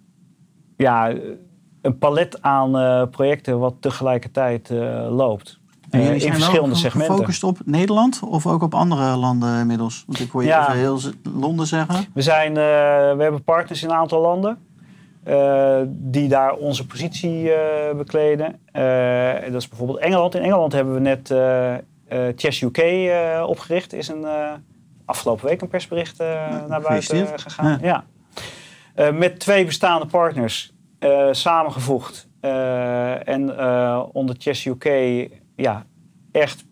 ja, 0.76 1.12
een 1.82 1.98
palet 1.98 2.42
aan 2.42 3.10
projecten 3.10 3.58
wat 3.58 3.74
tegelijkertijd 3.80 4.70
loopt. 5.08 5.60
En 5.90 6.02
zijn 6.02 6.20
in 6.20 6.32
verschillende 6.32 6.68
wel 6.68 6.76
segmenten. 6.76 7.14
gefocust 7.14 7.44
op 7.44 7.58
Nederland 7.64 8.20
of 8.22 8.46
ook 8.46 8.62
op 8.62 8.74
andere 8.74 9.16
landen 9.16 9.58
inmiddels? 9.58 10.04
Want 10.06 10.20
ik 10.20 10.30
hoor 10.30 10.42
je 10.42 10.48
ja. 10.48 10.62
even 10.62 10.78
heel 10.78 10.98
Londen 11.22 11.66
zeggen. 11.66 12.04
We, 12.14 12.22
zijn, 12.22 12.54
we 12.54 13.16
hebben 13.18 13.44
partners 13.44 13.82
in 13.82 13.88
een 13.88 13.94
aantal 13.94 14.20
landen. 14.20 14.58
Uh, 15.26 15.80
die 15.88 16.28
daar 16.28 16.54
onze 16.54 16.86
positie 16.86 17.42
uh, 17.42 17.56
bekleden. 17.96 18.60
Uh, 18.72 19.52
dat 19.52 19.60
is 19.60 19.68
bijvoorbeeld 19.68 19.98
Engeland. 19.98 20.34
In 20.34 20.42
Engeland 20.42 20.72
hebben 20.72 20.94
we 20.94 21.00
net 21.00 21.34
Chess 22.36 22.62
UK 22.62 22.82
opgericht. 23.46 23.92
Is 23.92 24.08
een 24.08 24.26
afgelopen 25.04 25.46
week 25.46 25.60
een 25.60 25.68
persbericht 25.68 26.18
naar 26.68 26.80
buiten 26.80 27.38
gegaan. 27.38 27.78
Ja. 27.82 28.04
ja. 28.94 29.10
met 29.10 29.38
twee 29.40 29.64
bestaande 29.64 30.06
partners 30.06 30.74
samengevoegd. 31.30 32.28
en 33.24 33.60
onder 34.12 34.36
Chess 34.38 34.64
UK 34.64 34.84
ja, 35.56 35.86
echt 36.32 36.64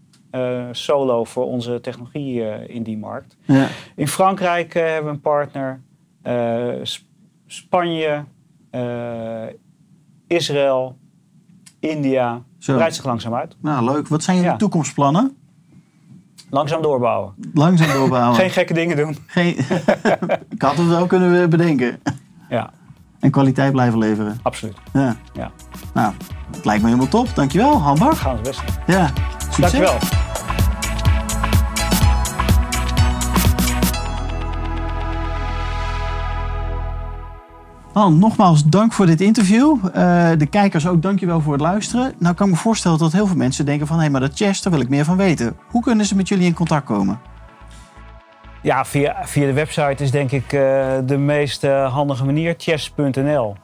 solo 0.70 1.24
voor 1.24 1.44
onze 1.44 1.80
technologie 1.80 2.66
in 2.66 2.82
die 2.82 2.98
markt. 2.98 3.36
Ja. 3.44 3.68
In 3.96 4.08
Frankrijk 4.08 4.72
hebben 4.72 5.04
we 5.04 5.10
een 5.10 5.20
partner. 5.20 5.82
Spanje, 7.46 8.24
Israël, 10.26 10.98
India. 11.80 12.42
Zo. 12.58 12.74
Breidt 12.74 12.94
zich 12.94 13.04
langzaam 13.04 13.34
uit. 13.34 13.56
Nou, 13.60 13.84
leuk. 13.84 14.08
Wat 14.08 14.22
zijn 14.22 14.36
jullie 14.36 14.56
toekomstplannen? 14.56 15.36
Langzaam 16.50 16.82
doorbouwen. 16.82 17.34
Langzaam 17.54 17.92
doorbouwen. 17.98 18.34
Geen 18.34 18.50
gekke 18.50 18.74
dingen 18.74 18.96
doen. 18.96 19.18
Geen... 19.26 19.56
Ik 20.54 20.62
had 20.62 20.76
het 20.76 20.88
wel 20.88 21.06
kunnen 21.06 21.50
bedenken. 21.50 22.00
Ja. 22.48 22.70
En 23.20 23.30
kwaliteit 23.30 23.72
blijven 23.72 23.98
leveren. 23.98 24.38
Absoluut. 24.42 24.76
Ja. 24.92 25.16
ja. 25.32 25.50
Nou, 25.94 26.12
het 26.50 26.64
lijkt 26.64 26.82
me 26.82 26.88
helemaal 26.88 27.10
top. 27.10 27.34
Dankjewel, 27.34 27.80
Hanbach. 27.80 28.18
Gaan 28.18 28.36
we 28.36 28.42
best. 28.42 28.62
Ja. 28.86 29.12
Succes. 29.38 29.56
Dankjewel. 29.58 30.23
Dan 37.94 38.18
nogmaals 38.18 38.64
dank 38.64 38.92
voor 38.92 39.06
dit 39.06 39.20
interview. 39.20 39.76
Uh, 39.84 40.30
de 40.38 40.46
kijkers 40.46 40.86
ook 40.86 41.02
dankjewel 41.02 41.40
voor 41.40 41.52
het 41.52 41.62
luisteren. 41.62 42.14
Nou 42.18 42.34
kan 42.34 42.46
ik 42.46 42.52
me 42.52 42.58
voorstellen 42.58 42.98
dat 42.98 43.12
heel 43.12 43.26
veel 43.26 43.36
mensen 43.36 43.64
denken 43.64 43.86
van... 43.86 43.96
hé, 43.96 44.02
hey, 44.02 44.10
maar 44.10 44.20
dat 44.20 44.34
chess, 44.34 44.62
daar 44.62 44.72
wil 44.72 44.82
ik 44.82 44.88
meer 44.88 45.04
van 45.04 45.16
weten. 45.16 45.56
Hoe 45.68 45.82
kunnen 45.82 46.06
ze 46.06 46.16
met 46.16 46.28
jullie 46.28 46.46
in 46.46 46.54
contact 46.54 46.84
komen? 46.84 47.20
Ja, 48.62 48.84
via, 48.84 49.16
via 49.22 49.46
de 49.46 49.52
website 49.52 50.02
is 50.02 50.10
denk 50.10 50.30
ik 50.30 50.52
uh, 50.52 50.60
de 51.04 51.16
meest 51.16 51.64
uh, 51.64 51.92
handige 51.92 52.24
manier. 52.24 52.54
chess.nl. 52.58 53.56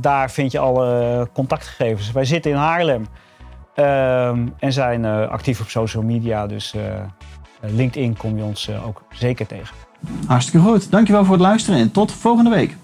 daar 0.00 0.30
vind 0.30 0.52
je 0.52 0.58
alle 0.58 1.28
contactgegevens. 1.32 2.12
Wij 2.12 2.24
zitten 2.24 2.50
in 2.50 2.56
Haarlem. 2.56 3.06
en 4.58 4.72
zijn 4.72 5.04
actief 5.04 5.60
op 5.60 5.68
social 5.68 6.02
media. 6.02 6.46
Dus 6.46 6.74
LinkedIn 7.60 8.16
kom 8.16 8.36
je 8.36 8.42
ons 8.42 8.70
ook 8.86 9.02
zeker 9.10 9.46
tegen. 9.46 9.89
Hartstikke 10.26 10.66
goed. 10.66 10.90
Dankjewel 10.90 11.24
voor 11.24 11.34
het 11.34 11.42
luisteren 11.42 11.80
en 11.80 11.90
tot 11.90 12.12
volgende 12.12 12.50
week. 12.50 12.76